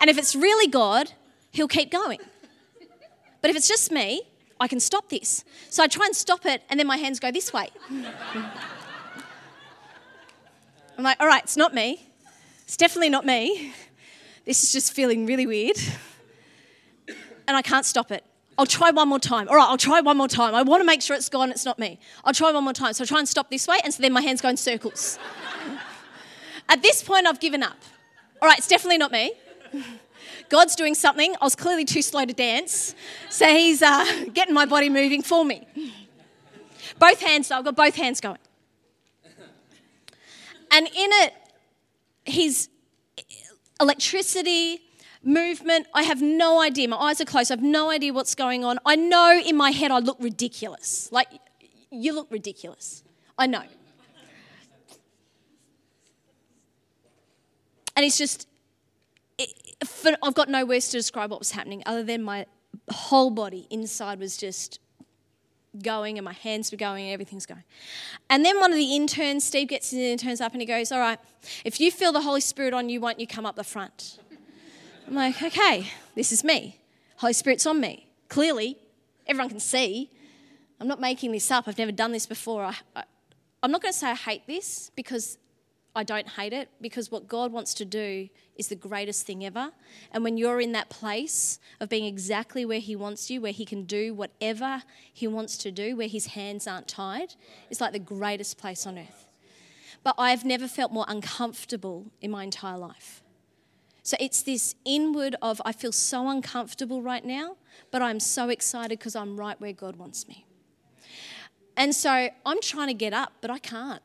and 0.00 0.10
if 0.10 0.18
it's 0.18 0.36
really 0.36 0.66
God, 0.66 1.12
He'll 1.50 1.68
keep 1.68 1.90
going. 1.90 2.18
But 3.40 3.50
if 3.50 3.56
it's 3.56 3.68
just 3.68 3.90
me, 3.90 4.22
I 4.60 4.68
can 4.68 4.80
stop 4.80 5.08
this. 5.08 5.44
So 5.70 5.82
I 5.82 5.86
try 5.86 6.06
and 6.06 6.14
stop 6.14 6.44
it, 6.46 6.62
and 6.68 6.78
then 6.78 6.86
my 6.86 6.96
hands 6.96 7.20
go 7.20 7.30
this 7.30 7.52
way. 7.52 7.70
I'm 10.96 11.02
like, 11.02 11.18
all 11.20 11.26
right, 11.26 11.42
it's 11.42 11.56
not 11.56 11.74
me. 11.74 12.06
It's 12.64 12.76
definitely 12.76 13.10
not 13.10 13.24
me. 13.24 13.72
This 14.44 14.62
is 14.62 14.72
just 14.72 14.92
feeling 14.92 15.26
really 15.26 15.46
weird. 15.46 15.76
And 17.46 17.56
I 17.56 17.62
can't 17.62 17.86
stop 17.86 18.10
it. 18.10 18.24
I'll 18.56 18.66
try 18.66 18.90
one 18.90 19.08
more 19.08 19.18
time. 19.18 19.48
All 19.48 19.56
right, 19.56 19.68
I'll 19.68 19.76
try 19.76 20.00
one 20.00 20.16
more 20.16 20.28
time. 20.28 20.54
I 20.54 20.62
want 20.62 20.80
to 20.80 20.84
make 20.84 21.02
sure 21.02 21.16
it's 21.16 21.28
gone, 21.28 21.50
it's 21.50 21.64
not 21.64 21.78
me. 21.78 21.98
I'll 22.24 22.32
try 22.32 22.52
one 22.52 22.64
more 22.64 22.72
time. 22.72 22.92
So 22.92 23.02
I 23.02 23.06
try 23.06 23.18
and 23.18 23.28
stop 23.28 23.50
this 23.50 23.66
way, 23.66 23.80
and 23.82 23.92
so 23.92 24.02
then 24.02 24.12
my 24.12 24.20
hands 24.20 24.40
go 24.40 24.48
in 24.48 24.56
circles. 24.56 25.18
At 26.68 26.82
this 26.82 27.02
point, 27.02 27.26
I've 27.26 27.40
given 27.40 27.62
up. 27.62 27.76
All 28.40 28.48
right, 28.48 28.58
it's 28.58 28.68
definitely 28.68 28.98
not 28.98 29.12
me. 29.12 29.32
God's 30.48 30.76
doing 30.76 30.94
something. 30.94 31.34
I 31.40 31.44
was 31.44 31.56
clearly 31.56 31.84
too 31.84 32.02
slow 32.02 32.24
to 32.24 32.32
dance, 32.32 32.94
so 33.28 33.46
He's 33.48 33.82
uh, 33.82 34.24
getting 34.32 34.54
my 34.54 34.66
body 34.66 34.88
moving 34.88 35.22
for 35.22 35.44
me. 35.44 35.66
Both 36.98 37.20
hands, 37.20 37.48
so 37.48 37.56
I've 37.56 37.64
got 37.64 37.76
both 37.76 37.96
hands 37.96 38.20
going. 38.20 38.38
And 40.70 40.86
in 40.86 40.92
it, 40.96 41.34
His 42.24 42.68
electricity, 43.80 44.80
movement. 45.24 45.86
I 45.94 46.02
have 46.04 46.22
no 46.22 46.60
idea. 46.60 46.88
My 46.88 46.96
eyes 46.96 47.20
are 47.20 47.24
closed. 47.24 47.50
I 47.50 47.54
have 47.54 47.62
no 47.62 47.90
idea 47.90 48.12
what's 48.12 48.34
going 48.34 48.64
on. 48.64 48.78
I 48.84 48.96
know 48.96 49.40
in 49.44 49.56
my 49.56 49.70
head 49.70 49.90
I 49.90 49.98
look 49.98 50.16
ridiculous. 50.20 51.10
Like, 51.12 51.28
you 51.90 52.12
look 52.12 52.30
ridiculous. 52.30 53.02
I 53.38 53.46
know. 53.46 53.62
And 57.96 58.04
it's 58.04 58.18
just, 58.18 58.48
it, 59.38 59.50
I've 60.22 60.34
got 60.34 60.48
no 60.48 60.64
words 60.64 60.88
to 60.88 60.96
describe 60.96 61.30
what 61.30 61.38
was 61.38 61.52
happening 61.52 61.82
other 61.86 62.02
than 62.02 62.22
my 62.22 62.46
whole 62.90 63.30
body 63.30 63.66
inside 63.70 64.18
was 64.18 64.36
just 64.36 64.80
going 65.82 66.18
and 66.18 66.24
my 66.24 66.32
hands 66.32 66.70
were 66.70 66.76
going 66.76 67.04
and 67.04 67.12
everything's 67.12 67.46
going. 67.46 67.64
And 68.30 68.44
then 68.44 68.58
one 68.60 68.72
of 68.72 68.78
the 68.78 68.94
interns, 68.96 69.44
Steve 69.44 69.68
gets 69.68 69.90
his 69.90 70.00
interns 70.00 70.40
up 70.40 70.52
and 70.52 70.60
he 70.60 70.66
goes, 70.66 70.92
All 70.92 71.00
right, 71.00 71.18
if 71.64 71.80
you 71.80 71.90
feel 71.90 72.12
the 72.12 72.22
Holy 72.22 72.40
Spirit 72.40 72.74
on 72.74 72.88
you, 72.88 73.00
won't 73.00 73.20
you 73.20 73.26
come 73.26 73.46
up 73.46 73.56
the 73.56 73.64
front? 73.64 74.18
I'm 75.06 75.14
like, 75.14 75.42
okay, 75.42 75.90
this 76.14 76.32
is 76.32 76.42
me. 76.42 76.80
Holy 77.16 77.32
Spirit's 77.32 77.66
on 77.66 77.80
me. 77.80 78.08
Clearly, 78.28 78.78
everyone 79.26 79.50
can 79.50 79.60
see. 79.60 80.10
I'm 80.80 80.88
not 80.88 81.00
making 81.00 81.32
this 81.32 81.50
up. 81.50 81.68
I've 81.68 81.78
never 81.78 81.92
done 81.92 82.12
this 82.12 82.26
before. 82.26 82.64
I, 82.64 82.74
I, 82.96 83.04
I'm 83.62 83.70
not 83.70 83.82
going 83.82 83.92
to 83.92 83.98
say 83.98 84.10
I 84.10 84.14
hate 84.14 84.46
this 84.46 84.90
because 84.96 85.38
I 85.96 86.02
don't 86.02 86.28
hate 86.28 86.52
it 86.52 86.68
because 86.80 87.10
what 87.10 87.28
God 87.28 87.52
wants 87.52 87.74
to 87.74 87.84
do 87.84 88.28
is 88.56 88.68
the 88.68 88.76
greatest 88.76 89.26
thing 89.26 89.44
ever. 89.44 89.72
And 90.10 90.24
when 90.24 90.36
you're 90.36 90.60
in 90.60 90.72
that 90.72 90.88
place 90.88 91.58
of 91.80 91.88
being 91.88 92.04
exactly 92.04 92.64
where 92.64 92.80
He 92.80 92.96
wants 92.96 93.30
you, 93.30 93.40
where 93.40 93.52
He 93.52 93.64
can 93.64 93.84
do 93.84 94.14
whatever 94.14 94.82
He 95.12 95.26
wants 95.26 95.56
to 95.58 95.70
do, 95.70 95.96
where 95.96 96.08
His 96.08 96.26
hands 96.28 96.66
aren't 96.66 96.88
tied, 96.88 97.34
it's 97.70 97.80
like 97.80 97.92
the 97.92 97.98
greatest 97.98 98.58
place 98.58 98.86
on 98.86 98.98
earth. 98.98 99.28
But 100.02 100.14
I've 100.18 100.44
never 100.44 100.66
felt 100.66 100.92
more 100.92 101.06
uncomfortable 101.08 102.06
in 102.20 102.30
my 102.30 102.44
entire 102.44 102.78
life. 102.78 103.22
So 104.04 104.18
it's 104.20 104.42
this 104.42 104.74
inward 104.84 105.34
of, 105.40 105.62
I 105.64 105.72
feel 105.72 105.90
so 105.90 106.28
uncomfortable 106.28 107.00
right 107.00 107.24
now, 107.24 107.56
but 107.90 108.02
I'm 108.02 108.20
so 108.20 108.50
excited 108.50 108.98
because 108.98 109.16
I'm 109.16 109.38
right 109.38 109.58
where 109.60 109.72
God 109.72 109.96
wants 109.96 110.28
me. 110.28 110.44
And 111.74 111.94
so 111.94 112.28
I'm 112.44 112.60
trying 112.60 112.88
to 112.88 112.94
get 112.94 113.14
up, 113.14 113.32
but 113.40 113.50
I 113.50 113.58
can't. 113.58 114.02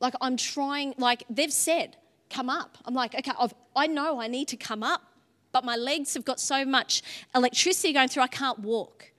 Like 0.00 0.14
I'm 0.22 0.38
trying, 0.38 0.94
like 0.96 1.24
they've 1.28 1.52
said, 1.52 1.98
come 2.30 2.48
up. 2.48 2.78
I'm 2.86 2.94
like, 2.94 3.14
okay, 3.14 3.32
I've, 3.38 3.52
I 3.76 3.86
know 3.86 4.22
I 4.22 4.26
need 4.26 4.48
to 4.48 4.56
come 4.56 4.82
up, 4.82 5.02
but 5.52 5.64
my 5.64 5.76
legs 5.76 6.14
have 6.14 6.24
got 6.24 6.40
so 6.40 6.64
much 6.64 7.02
electricity 7.34 7.92
going 7.92 8.08
through, 8.08 8.22
I 8.22 8.28
can't 8.28 8.60
walk. 8.60 9.12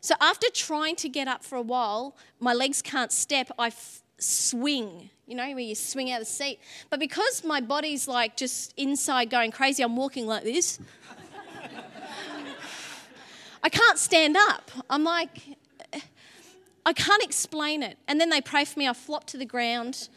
So 0.00 0.16
after 0.20 0.48
trying 0.52 0.96
to 0.96 1.08
get 1.08 1.28
up 1.28 1.44
for 1.44 1.54
a 1.54 1.62
while, 1.62 2.16
my 2.40 2.52
legs 2.52 2.82
can't 2.82 3.12
step, 3.12 3.52
I 3.56 3.70
swing, 4.18 5.10
you 5.26 5.34
know, 5.34 5.48
where 5.50 5.58
you 5.58 5.74
swing 5.74 6.10
out 6.10 6.20
of 6.20 6.26
the 6.26 6.32
seat. 6.32 6.60
But 6.90 7.00
because 7.00 7.44
my 7.44 7.60
body's 7.60 8.08
like 8.08 8.36
just 8.36 8.74
inside 8.76 9.30
going 9.30 9.50
crazy, 9.50 9.82
I'm 9.82 9.96
walking 9.96 10.26
like 10.26 10.44
this. 10.44 10.78
I 13.62 13.68
can't 13.68 13.98
stand 13.98 14.36
up. 14.36 14.70
I'm 14.88 15.02
like, 15.02 15.42
I 16.84 16.92
can't 16.92 17.22
explain 17.22 17.82
it. 17.82 17.98
And 18.06 18.20
then 18.20 18.30
they 18.30 18.40
pray 18.40 18.64
for 18.64 18.78
me. 18.78 18.86
I 18.86 18.92
flop 18.92 19.24
to 19.28 19.36
the 19.36 19.44
ground. 19.44 20.08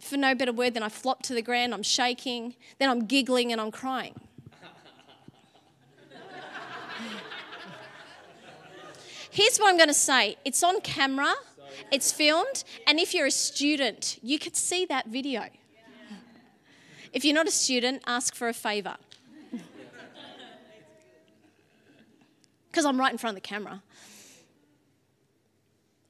For 0.00 0.16
no 0.16 0.34
better 0.34 0.52
word 0.52 0.74
than 0.74 0.82
I 0.82 0.88
flop 0.88 1.22
to 1.24 1.34
the 1.34 1.42
ground. 1.42 1.72
I'm 1.72 1.82
shaking. 1.82 2.54
Then 2.78 2.90
I'm 2.90 3.06
giggling 3.06 3.52
and 3.52 3.60
I'm 3.60 3.70
crying. 3.70 4.14
Here's 9.30 9.58
what 9.58 9.68
I'm 9.68 9.76
going 9.76 9.88
to 9.88 9.94
say 9.94 10.36
it's 10.44 10.62
on 10.62 10.80
camera, 10.80 11.34
it's 11.90 12.12
filmed, 12.12 12.64
and 12.86 12.98
if 12.98 13.14
you're 13.14 13.26
a 13.26 13.30
student, 13.30 14.18
you 14.22 14.38
could 14.38 14.56
see 14.56 14.86
that 14.86 15.06
video. 15.06 15.44
If 17.12 17.24
you're 17.24 17.34
not 17.34 17.48
a 17.48 17.52
student, 17.52 18.02
ask 18.06 18.34
for 18.34 18.48
a 18.48 18.52
favour. 18.52 18.96
Because 22.68 22.84
I'm 22.86 22.98
right 22.98 23.12
in 23.12 23.18
front 23.18 23.36
of 23.36 23.42
the 23.42 23.48
camera 23.48 23.82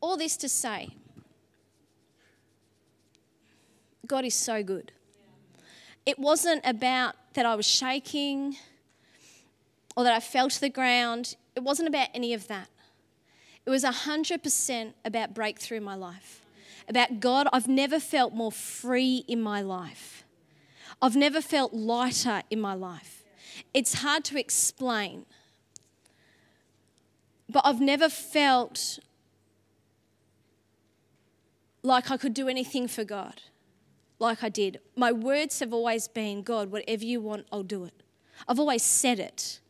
all 0.07 0.17
this 0.17 0.37
to 0.37 0.49
say, 0.49 0.91
God 4.07 4.25
is 4.25 4.35
so 4.35 4.63
good. 4.63 4.93
It 6.05 6.19
wasn't 6.19 6.63
about 6.65 7.17
that 7.35 7.45
I 7.45 7.57
was 7.57 7.67
shaking 7.67 8.57
or 9.97 10.05
that 10.05 10.13
I 10.13 10.21
fell 10.21 10.49
to 10.49 10.61
the 10.61 10.69
ground. 10.69 11.35
It 11.57 11.65
wasn't 11.65 11.89
about 11.89 12.09
any 12.15 12.33
of 12.35 12.47
that. 12.47 12.69
It 13.67 13.71
was 13.71 13.83
100% 13.83 14.93
about 15.05 15.35
breakthrough 15.35 15.79
in 15.79 15.83
my 15.83 15.97
life. 15.97 16.45
About 16.89 17.19
God, 17.19 17.49
I've 17.53 17.67
never 17.67 17.99
felt 17.99 18.33
more 18.33 18.53
free 18.53 19.25
in 19.27 19.43
my 19.43 19.61
life. 19.61 20.25
I've 21.03 21.17
never 21.17 21.41
felt 21.41 21.75
lighter 21.75 22.43
in 22.49 22.61
my 22.61 22.75
life. 22.75 23.25
It's 23.75 23.95
hard 23.95 24.25
to 24.27 24.39
explain, 24.39 25.27
but 27.49 27.63
I've 27.65 27.81
never 27.81 28.09
felt 28.09 29.01
like 31.83 32.11
I 32.11 32.17
could 32.17 32.35
do 32.35 32.49
anything 32.49 32.87
for 32.87 33.05
God, 33.05 33.43
like 34.19 34.45
I 34.45 34.49
did. 34.49 34.81
My 34.95 35.11
words 35.11 35.59
have 35.61 35.73
always 35.73 36.07
been, 36.07 36.43
God, 36.43 36.71
whatever 36.71 37.05
you 37.05 37.21
want, 37.21 37.47
I'll 37.51 37.63
do 37.63 37.85
it. 37.85 38.03
I've 38.47 38.61
always 38.61 38.83
said 38.83 39.19
it 39.19 39.61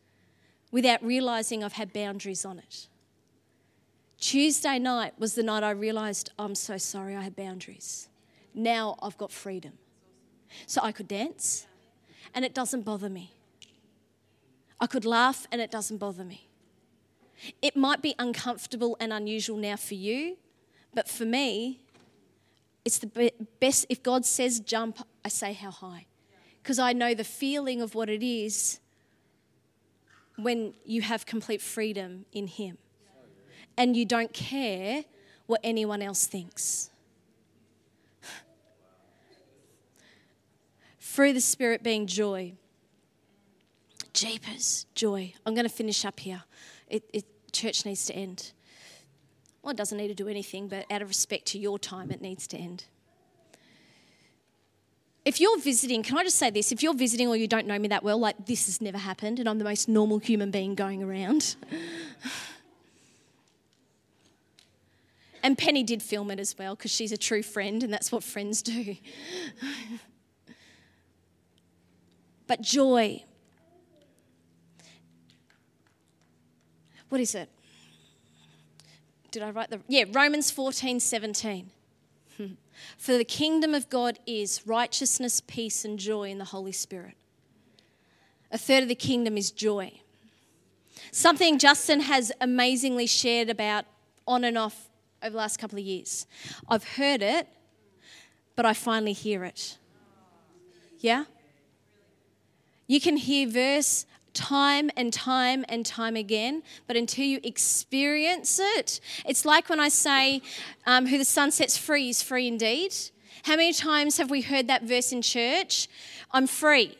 without 0.71 1.03
realizing 1.03 1.65
I've 1.65 1.75
had 1.75 1.93
boundaries 1.93 2.45
on 2.45 2.59
it. 2.59 2.89
Tuesday 4.19 4.79
night 4.79 5.13
was 5.19 5.35
the 5.35 5.43
night 5.43 5.63
I 5.63 5.71
realized 5.71 6.33
I'm 6.39 6.55
so 6.55 6.79
sorry 6.79 7.15
I 7.15 7.23
had 7.23 7.37
boundaries. 7.37 8.09
Now 8.55 8.97
I've 9.03 9.19
got 9.19 9.31
freedom. 9.31 9.75
So 10.67 10.81
I 10.83 10.93
could 10.93 11.09
dance 11.09 11.67
and 12.35 12.45
it 12.45 12.55
doesn't 12.55 12.83
bother 12.83 13.11
me. 13.11 13.35
I 14.81 14.87
could 14.87 15.05
laugh 15.05 15.47
and 15.53 15.61
it 15.61 15.71
doesn't 15.71 15.99
bother 15.99 16.25
me. 16.25 16.49
It 17.61 17.77
might 17.77 18.01
be 18.01 18.15
uncomfortable 18.19 18.97
and 18.99 19.13
unusual 19.13 19.59
now 19.59 19.77
for 19.77 19.95
you, 19.95 20.39
but 20.95 21.09
for 21.09 21.27
me, 21.27 21.81
it's 22.85 22.99
the 22.99 23.33
best, 23.61 23.85
if 23.91 24.03
God 24.03 24.25
says 24.25 24.61
jump, 24.61 25.07
I 25.25 25.29
say 25.29 25.53
how 25.53 25.71
high. 25.71 26.07
Because 26.63 26.79
I 26.79 26.95
know 26.95 27.15
the 27.15 27.25
feeling 27.25 27.83
of 27.83 27.95
what 27.95 28.09
it 28.09 28.23
is 28.23 28.81
when 30.37 30.75
you 30.85 31.03
have 31.03 31.27
complete 31.27 31.61
freedom 31.61 32.25
in 32.33 32.47
Him 32.47 32.79
and 33.77 33.97
you 33.97 34.05
don't 34.05 34.33
care 34.33 35.05
what 35.47 35.61
anyone 35.63 36.03
else 36.03 36.27
thinks. 36.27 36.91
Through 41.01 41.33
the 41.33 41.41
Spirit 41.41 41.83
being 41.83 42.07
joy. 42.07 42.55
Jeepers, 44.13 44.87
joy. 44.95 45.33
I'm 45.45 45.55
going 45.55 45.67
to 45.67 45.73
finish 45.75 46.05
up 46.05 46.21
here. 46.21 46.43
It, 46.89 47.05
it, 47.13 47.25
church 47.53 47.87
needs 47.87 48.07
to 48.07 48.15
end. 48.15 48.53
Well, 49.63 49.73
it 49.73 49.77
doesn't 49.77 49.99
need 49.99 50.09
to 50.09 50.15
do 50.15 50.29
anything, 50.29 50.69
but 50.69 50.85
out 50.91 51.03
of 51.03 51.09
respect 51.09 51.47
to 51.47 51.59
your 51.59 51.79
time, 51.79 52.11
it 52.11 52.21
needs 52.21 52.47
to 52.49 52.57
end. 52.57 52.85
If 55.25 55.41
you're 55.41 55.59
visiting, 55.59 56.05
can 56.05 56.17
I 56.17 56.23
just 56.23 56.39
say 56.39 56.51
this? 56.51 56.71
If 56.71 56.85
you're 56.85 56.95
visiting 56.95 57.27
or 57.27 57.37
you 57.37 57.49
don't 57.49 57.67
know 57.67 57.79
me 57.79 57.89
that 57.89 58.05
well, 58.05 58.19
like 58.19 58.47
this 58.47 58.67
has 58.67 58.81
never 58.81 58.97
happened 58.97 59.41
and 59.41 59.49
I'm 59.49 59.59
the 59.59 59.65
most 59.65 59.89
normal 59.89 60.19
human 60.19 60.53
being 60.53 60.77
going 60.77 61.03
around. 61.03 61.57
and 65.43 65.57
Penny 65.57 65.83
did 65.83 66.03
film 66.03 66.31
it 66.31 66.41
as 66.41 66.57
well 66.59 66.75
because 66.75 66.91
she's 66.91 67.13
a 67.13 67.17
true 67.17 67.43
friend 67.43 67.83
and 67.83 67.93
that's 67.93 68.11
what 68.11 68.23
friends 68.25 68.63
do. 68.63 68.97
but 72.47 72.61
joy. 72.61 73.23
What 77.09 77.21
is 77.21 77.35
it? 77.35 77.49
did 79.37 79.43
I 79.43 79.51
write 79.51 79.69
the? 79.69 79.81
Yeah, 79.87 80.05
Romans 80.13 80.51
14, 80.51 80.99
17. 80.99 81.71
For 82.97 83.19
the 83.19 83.25
kingdom 83.25 83.75
of 83.75 83.91
God 83.91 84.19
is 84.27 84.67
righteousness, 84.67 85.43
peace, 85.47 85.85
and 85.85 85.99
joy 85.99 86.31
in 86.31 86.39
the 86.39 86.47
Holy 86.47 86.73
Spirit. 86.73 87.19
A 88.51 88.57
third 88.57 88.83
of 88.83 88.89
the 88.89 88.95
kingdom 88.95 89.37
is 89.37 89.51
joy. 89.51 90.01
Something 91.13 91.59
Justin 91.59 92.01
has 92.01 92.33
amazingly 92.41 93.07
shared 93.07 93.51
about 93.51 93.85
on 94.27 94.43
and 94.43 94.57
off 94.57 94.86
over 95.23 95.31
the 95.31 95.37
last 95.37 95.59
couple 95.59 95.79
of 95.79 95.85
years. 95.85 96.27
I've 96.69 96.85
heard 96.85 97.23
it, 97.23 97.49
but 98.55 98.67
I 98.67 98.73
finally 98.73 99.13
hear 99.13 99.45
it. 99.45 99.79
Yeah? 101.01 101.25
You 102.87 103.01
can 103.01 103.17
hear 103.17 103.49
verse 103.49 104.07
time 104.33 104.91
and 104.97 105.13
time 105.13 105.65
and 105.69 105.85
time 105.85 106.15
again, 106.15 106.63
but 106.87 106.97
until 106.97 107.25
you 107.25 107.41
experience 107.43 108.61
it, 108.61 109.01
it's 109.25 109.45
like 109.45 109.69
when 109.69 109.81
I 109.81 109.89
say, 109.89 110.43
um, 110.87 111.07
Who 111.07 111.19
the 111.19 111.25
Son 111.25 111.51
sets 111.51 111.77
free 111.77 112.11
is 112.11 112.23
free 112.23 112.47
indeed. 112.47 112.95
How 113.45 113.57
many 113.57 113.73
times 113.73 114.19
have 114.19 114.31
we 114.31 114.43
heard 114.43 114.69
that 114.69 114.83
verse 114.83 115.13
in 115.13 115.23
church? 115.23 115.89
I'm 116.33 116.47
free. 116.47 116.97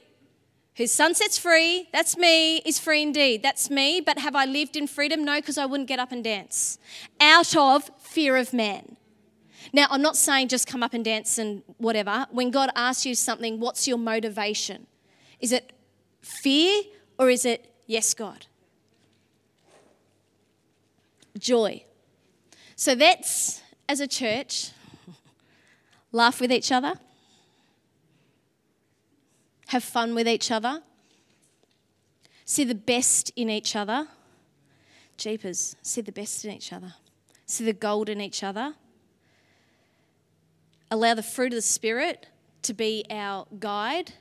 Whose 0.77 0.93
son 0.93 1.15
sets 1.15 1.39
free, 1.39 1.89
that's 1.91 2.19
me, 2.19 2.59
is 2.59 2.79
free 2.79 3.01
indeed. 3.01 3.43
That's 3.43 3.71
me, 3.71 4.03
but 4.03 4.19
have 4.19 4.37
I 4.37 4.45
lived 4.45 4.77
in 4.77 4.87
freedom? 4.87 5.25
No, 5.25 5.37
because 5.37 5.57
I 5.57 5.65
wouldn't 5.65 5.89
get 5.89 5.99
up 5.99 6.13
and 6.13 6.23
dance. 6.23 6.79
Out 7.19 7.57
of 7.57 7.91
fear 7.99 8.37
of 8.37 8.53
man. 8.53 8.97
Now, 9.73 9.87
I'm 9.91 10.03
not 10.03 10.17
saying 10.17 10.49
just 10.49 10.67
come 10.67 10.83
up 10.83 10.93
and 10.93 11.03
dance 11.03 11.39
and 11.39 11.63
whatever. 11.79 12.27
When 12.31 12.51
God 12.51 12.71
asks 12.77 13.07
you 13.07 13.15
something, 13.15 13.59
what's 13.59 13.89
your 13.89 13.97
motivation? 13.97 14.87
Is 15.41 15.51
it 15.51 15.73
fear 16.21 16.83
or 17.19 17.31
is 17.31 17.47
it, 17.47 17.73
yes, 17.87 18.13
God? 18.13 18.45
Joy. 21.39 21.85
So 22.77 22.95
that's, 22.95 23.63
as 23.89 24.01
a 24.01 24.07
church, 24.07 24.73
laugh 26.13 26.39
with 26.39 26.53
each 26.53 26.71
other, 26.71 26.95
have 29.67 29.85
fun 29.85 30.15
with 30.15 30.29
each 30.29 30.51
other, 30.51 30.83
see 32.45 32.65
the 32.65 32.75
best 32.75 33.33
in 33.37 33.51
each 33.51 33.75
other. 33.75 34.09
Jeepers, 35.17 35.77
see 35.83 36.01
the 36.01 36.13
best 36.13 36.45
in 36.45 36.53
each 36.53 36.73
other, 36.73 36.95
see 37.47 37.65
the 37.65 37.73
gold 37.73 38.09
in 38.09 38.21
each 38.21 38.43
other. 38.43 38.75
Allow 40.91 41.15
the 41.15 41.23
fruit 41.23 41.53
of 41.53 41.57
the 41.57 41.63
Spirit 41.63 42.29
to 42.63 42.73
be 42.73 43.05
our 43.11 43.47
guide 43.59 44.13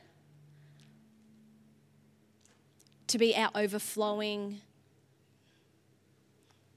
to 3.08 3.18
be 3.18 3.36
our 3.36 3.50
overflowing 3.54 4.60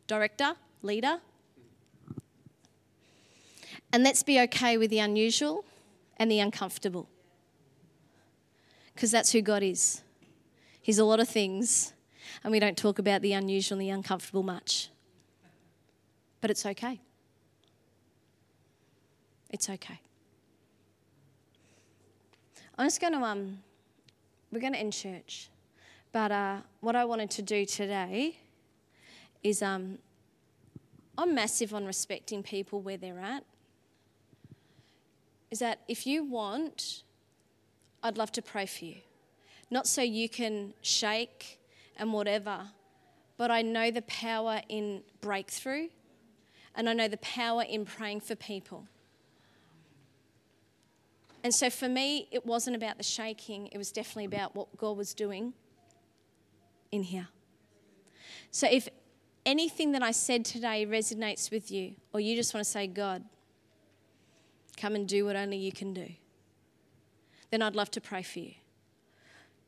director, 0.07 0.55
leader. 0.82 1.20
And 3.91 4.03
let's 4.03 4.22
be 4.22 4.39
okay 4.41 4.78
with 4.78 4.91
the 4.91 4.99
unusual 4.99 5.65
and 6.17 6.30
the 6.30 6.39
uncomfortable. 6.39 7.09
Because 8.99 9.11
that's 9.11 9.31
who 9.31 9.41
God 9.41 9.63
is. 9.63 10.01
He's 10.81 10.99
a 10.99 11.05
lot 11.05 11.21
of 11.21 11.29
things, 11.29 11.93
and 12.43 12.51
we 12.51 12.59
don't 12.59 12.75
talk 12.75 12.99
about 12.99 13.21
the 13.21 13.31
unusual 13.31 13.79
and 13.79 13.87
the 13.87 13.91
uncomfortable 13.91 14.43
much. 14.43 14.89
But 16.41 16.51
it's 16.51 16.65
okay. 16.65 16.99
It's 19.51 19.69
okay. 19.69 20.01
I'm 22.77 22.87
just 22.87 22.99
going 22.99 23.13
to, 23.13 23.19
um, 23.19 23.59
we're 24.51 24.59
going 24.59 24.73
to 24.73 24.79
end 24.79 24.91
church. 24.91 25.47
But 26.11 26.33
uh, 26.33 26.57
what 26.81 26.97
I 26.97 27.05
wanted 27.05 27.31
to 27.31 27.41
do 27.41 27.65
today 27.65 28.35
is 29.41 29.61
um, 29.61 29.97
I'm 31.17 31.33
massive 31.33 31.73
on 31.73 31.85
respecting 31.85 32.43
people 32.43 32.81
where 32.81 32.97
they're 32.97 33.19
at. 33.19 33.45
Is 35.51 35.59
that 35.59 35.79
if 35.87 36.05
you 36.05 36.25
want, 36.25 37.03
I'd 38.03 38.17
love 38.17 38.31
to 38.33 38.41
pray 38.41 38.65
for 38.65 38.85
you. 38.85 38.95
Not 39.69 39.87
so 39.87 40.01
you 40.01 40.29
can 40.29 40.73
shake 40.81 41.59
and 41.97 42.13
whatever, 42.13 42.69
but 43.37 43.51
I 43.51 43.61
know 43.61 43.91
the 43.91 44.01
power 44.03 44.61
in 44.69 45.03
breakthrough 45.21 45.89
and 46.75 46.89
I 46.89 46.93
know 46.93 47.07
the 47.07 47.17
power 47.17 47.63
in 47.63 47.85
praying 47.85 48.21
for 48.21 48.35
people. 48.35 48.87
And 51.43 51.53
so 51.53 51.69
for 51.69 51.87
me, 51.87 52.27
it 52.31 52.45
wasn't 52.45 52.75
about 52.75 52.97
the 52.97 53.03
shaking, 53.03 53.67
it 53.67 53.77
was 53.77 53.91
definitely 53.91 54.25
about 54.25 54.55
what 54.55 54.75
God 54.77 54.97
was 54.97 55.13
doing 55.13 55.53
in 56.91 57.03
here. 57.03 57.27
So 58.51 58.67
if 58.69 58.89
anything 59.45 59.93
that 59.93 60.03
I 60.03 60.11
said 60.11 60.43
today 60.43 60.85
resonates 60.85 61.51
with 61.51 61.71
you, 61.71 61.95
or 62.13 62.19
you 62.19 62.35
just 62.35 62.53
want 62.53 62.65
to 62.65 62.69
say, 62.69 62.87
God, 62.87 63.23
come 64.75 64.95
and 64.95 65.07
do 65.07 65.25
what 65.25 65.35
only 65.35 65.57
you 65.57 65.71
can 65.71 65.93
do, 65.93 66.07
then 67.51 67.61
I'd 67.61 67.75
love 67.75 67.91
to 67.91 68.01
pray 68.01 68.21
for 68.21 68.39
you. 68.39 68.53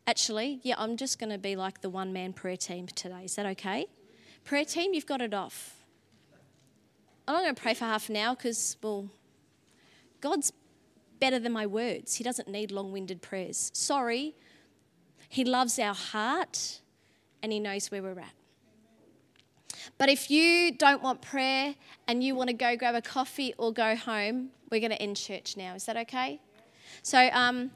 Actually, 0.07 0.59
yeah, 0.63 0.75
I'm 0.77 0.97
just 0.97 1.19
going 1.19 1.29
to 1.31 1.37
be 1.37 1.55
like 1.55 1.81
the 1.81 1.89
one 1.89 2.11
man 2.11 2.33
prayer 2.33 2.57
team 2.57 2.87
today. 2.87 3.25
Is 3.25 3.35
that 3.35 3.45
okay? 3.45 3.85
Prayer 4.43 4.65
team, 4.65 4.93
you've 4.93 5.05
got 5.05 5.21
it 5.21 5.33
off. 5.33 5.75
I'm 7.27 7.35
not 7.35 7.43
going 7.43 7.55
to 7.55 7.61
pray 7.61 7.73
for 7.73 7.85
half 7.85 8.09
an 8.09 8.15
hour 8.15 8.35
because, 8.35 8.77
well, 8.81 9.09
God's 10.19 10.51
better 11.19 11.39
than 11.39 11.51
my 11.51 11.67
words. 11.67 12.15
He 12.15 12.23
doesn't 12.23 12.47
need 12.47 12.71
long 12.71 12.91
winded 12.91 13.21
prayers. 13.21 13.71
Sorry. 13.73 14.35
He 15.29 15.45
loves 15.45 15.79
our 15.79 15.93
heart 15.93 16.81
and 17.41 17.51
He 17.51 17.59
knows 17.59 17.91
where 17.91 18.01
we're 18.01 18.19
at. 18.19 18.33
But 19.97 20.09
if 20.09 20.29
you 20.29 20.73
don't 20.73 21.01
want 21.01 21.21
prayer 21.21 21.75
and 22.07 22.23
you 22.23 22.35
want 22.35 22.49
to 22.49 22.53
go 22.53 22.75
grab 22.75 22.95
a 22.95 23.01
coffee 23.01 23.53
or 23.57 23.71
go 23.71 23.95
home, 23.95 24.49
we're 24.69 24.79
going 24.79 24.91
to 24.91 25.01
end 25.01 25.15
church 25.15 25.55
now. 25.57 25.75
Is 25.75 25.85
that 25.85 25.97
okay? 25.97 26.41
So, 27.01 27.29
um, 27.31 27.71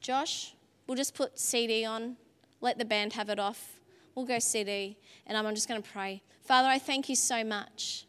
Josh, 0.00 0.54
we'll 0.86 0.96
just 0.96 1.14
put 1.14 1.38
CD 1.38 1.84
on, 1.84 2.16
let 2.60 2.78
the 2.78 2.84
band 2.84 3.12
have 3.14 3.28
it 3.28 3.38
off. 3.38 3.80
We'll 4.14 4.26
go 4.26 4.38
CD, 4.38 4.96
and 5.26 5.36
I'm 5.36 5.54
just 5.54 5.68
going 5.68 5.82
to 5.82 5.88
pray. 5.88 6.22
Father, 6.42 6.68
I 6.68 6.78
thank 6.78 7.08
you 7.08 7.14
so 7.14 7.44
much 7.44 8.06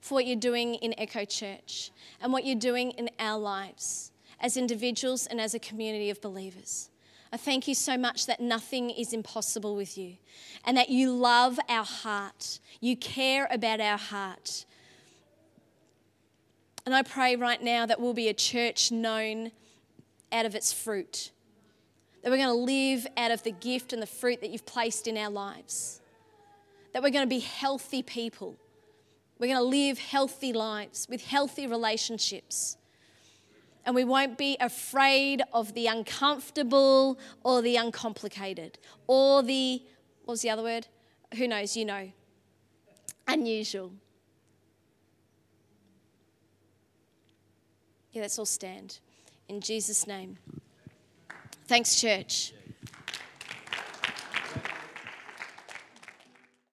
for 0.00 0.14
what 0.14 0.26
you're 0.26 0.36
doing 0.36 0.76
in 0.76 0.94
Echo 0.98 1.24
Church 1.24 1.90
and 2.22 2.32
what 2.32 2.44
you're 2.44 2.58
doing 2.58 2.92
in 2.92 3.10
our 3.18 3.38
lives 3.38 4.12
as 4.40 4.56
individuals 4.56 5.26
and 5.26 5.40
as 5.40 5.54
a 5.54 5.58
community 5.58 6.10
of 6.10 6.20
believers. 6.20 6.90
I 7.32 7.36
thank 7.36 7.68
you 7.68 7.74
so 7.74 7.96
much 7.96 8.26
that 8.26 8.40
nothing 8.40 8.90
is 8.90 9.12
impossible 9.12 9.76
with 9.76 9.96
you 9.96 10.16
and 10.64 10.76
that 10.76 10.88
you 10.88 11.12
love 11.12 11.60
our 11.68 11.84
heart. 11.84 12.58
You 12.80 12.96
care 12.96 13.46
about 13.50 13.80
our 13.80 13.98
heart. 13.98 14.64
And 16.84 16.94
I 16.94 17.02
pray 17.02 17.36
right 17.36 17.62
now 17.62 17.86
that 17.86 18.00
we'll 18.00 18.14
be 18.14 18.28
a 18.28 18.34
church 18.34 18.90
known 18.90 19.52
out 20.32 20.46
of 20.46 20.54
its 20.54 20.72
fruit, 20.72 21.30
that 22.22 22.30
we're 22.30 22.36
going 22.36 22.48
to 22.48 22.54
live 22.54 23.06
out 23.16 23.30
of 23.30 23.42
the 23.42 23.52
gift 23.52 23.92
and 23.92 24.00
the 24.00 24.06
fruit 24.06 24.40
that 24.40 24.50
you've 24.50 24.66
placed 24.66 25.06
in 25.06 25.16
our 25.16 25.30
lives, 25.30 26.00
that 26.92 27.02
we're 27.02 27.10
going 27.10 27.24
to 27.24 27.28
be 27.28 27.40
healthy 27.40 28.02
people. 28.02 28.56
We're 29.38 29.54
going 29.54 29.58
to 29.58 29.62
live 29.62 29.98
healthy 29.98 30.52
lives 30.52 31.06
with 31.08 31.24
healthy 31.24 31.66
relationships 31.66 32.76
and 33.84 33.94
we 33.94 34.04
won't 34.04 34.36
be 34.36 34.56
afraid 34.60 35.42
of 35.52 35.74
the 35.74 35.86
uncomfortable 35.86 37.18
or 37.42 37.62
the 37.62 37.76
uncomplicated 37.76 38.78
or 39.06 39.42
the, 39.42 39.82
what 40.24 40.34
was 40.34 40.42
the 40.42 40.50
other 40.50 40.62
word? 40.62 40.86
Who 41.36 41.48
knows? 41.48 41.76
You 41.76 41.86
know. 41.86 42.12
Unusual. 43.26 43.92
Yeah, 48.12 48.22
let's 48.22 48.38
all 48.38 48.46
stand. 48.46 48.98
In 49.50 49.60
Jesus' 49.60 50.06
name. 50.06 50.38
Thanks, 51.66 52.00
church. 52.00 52.54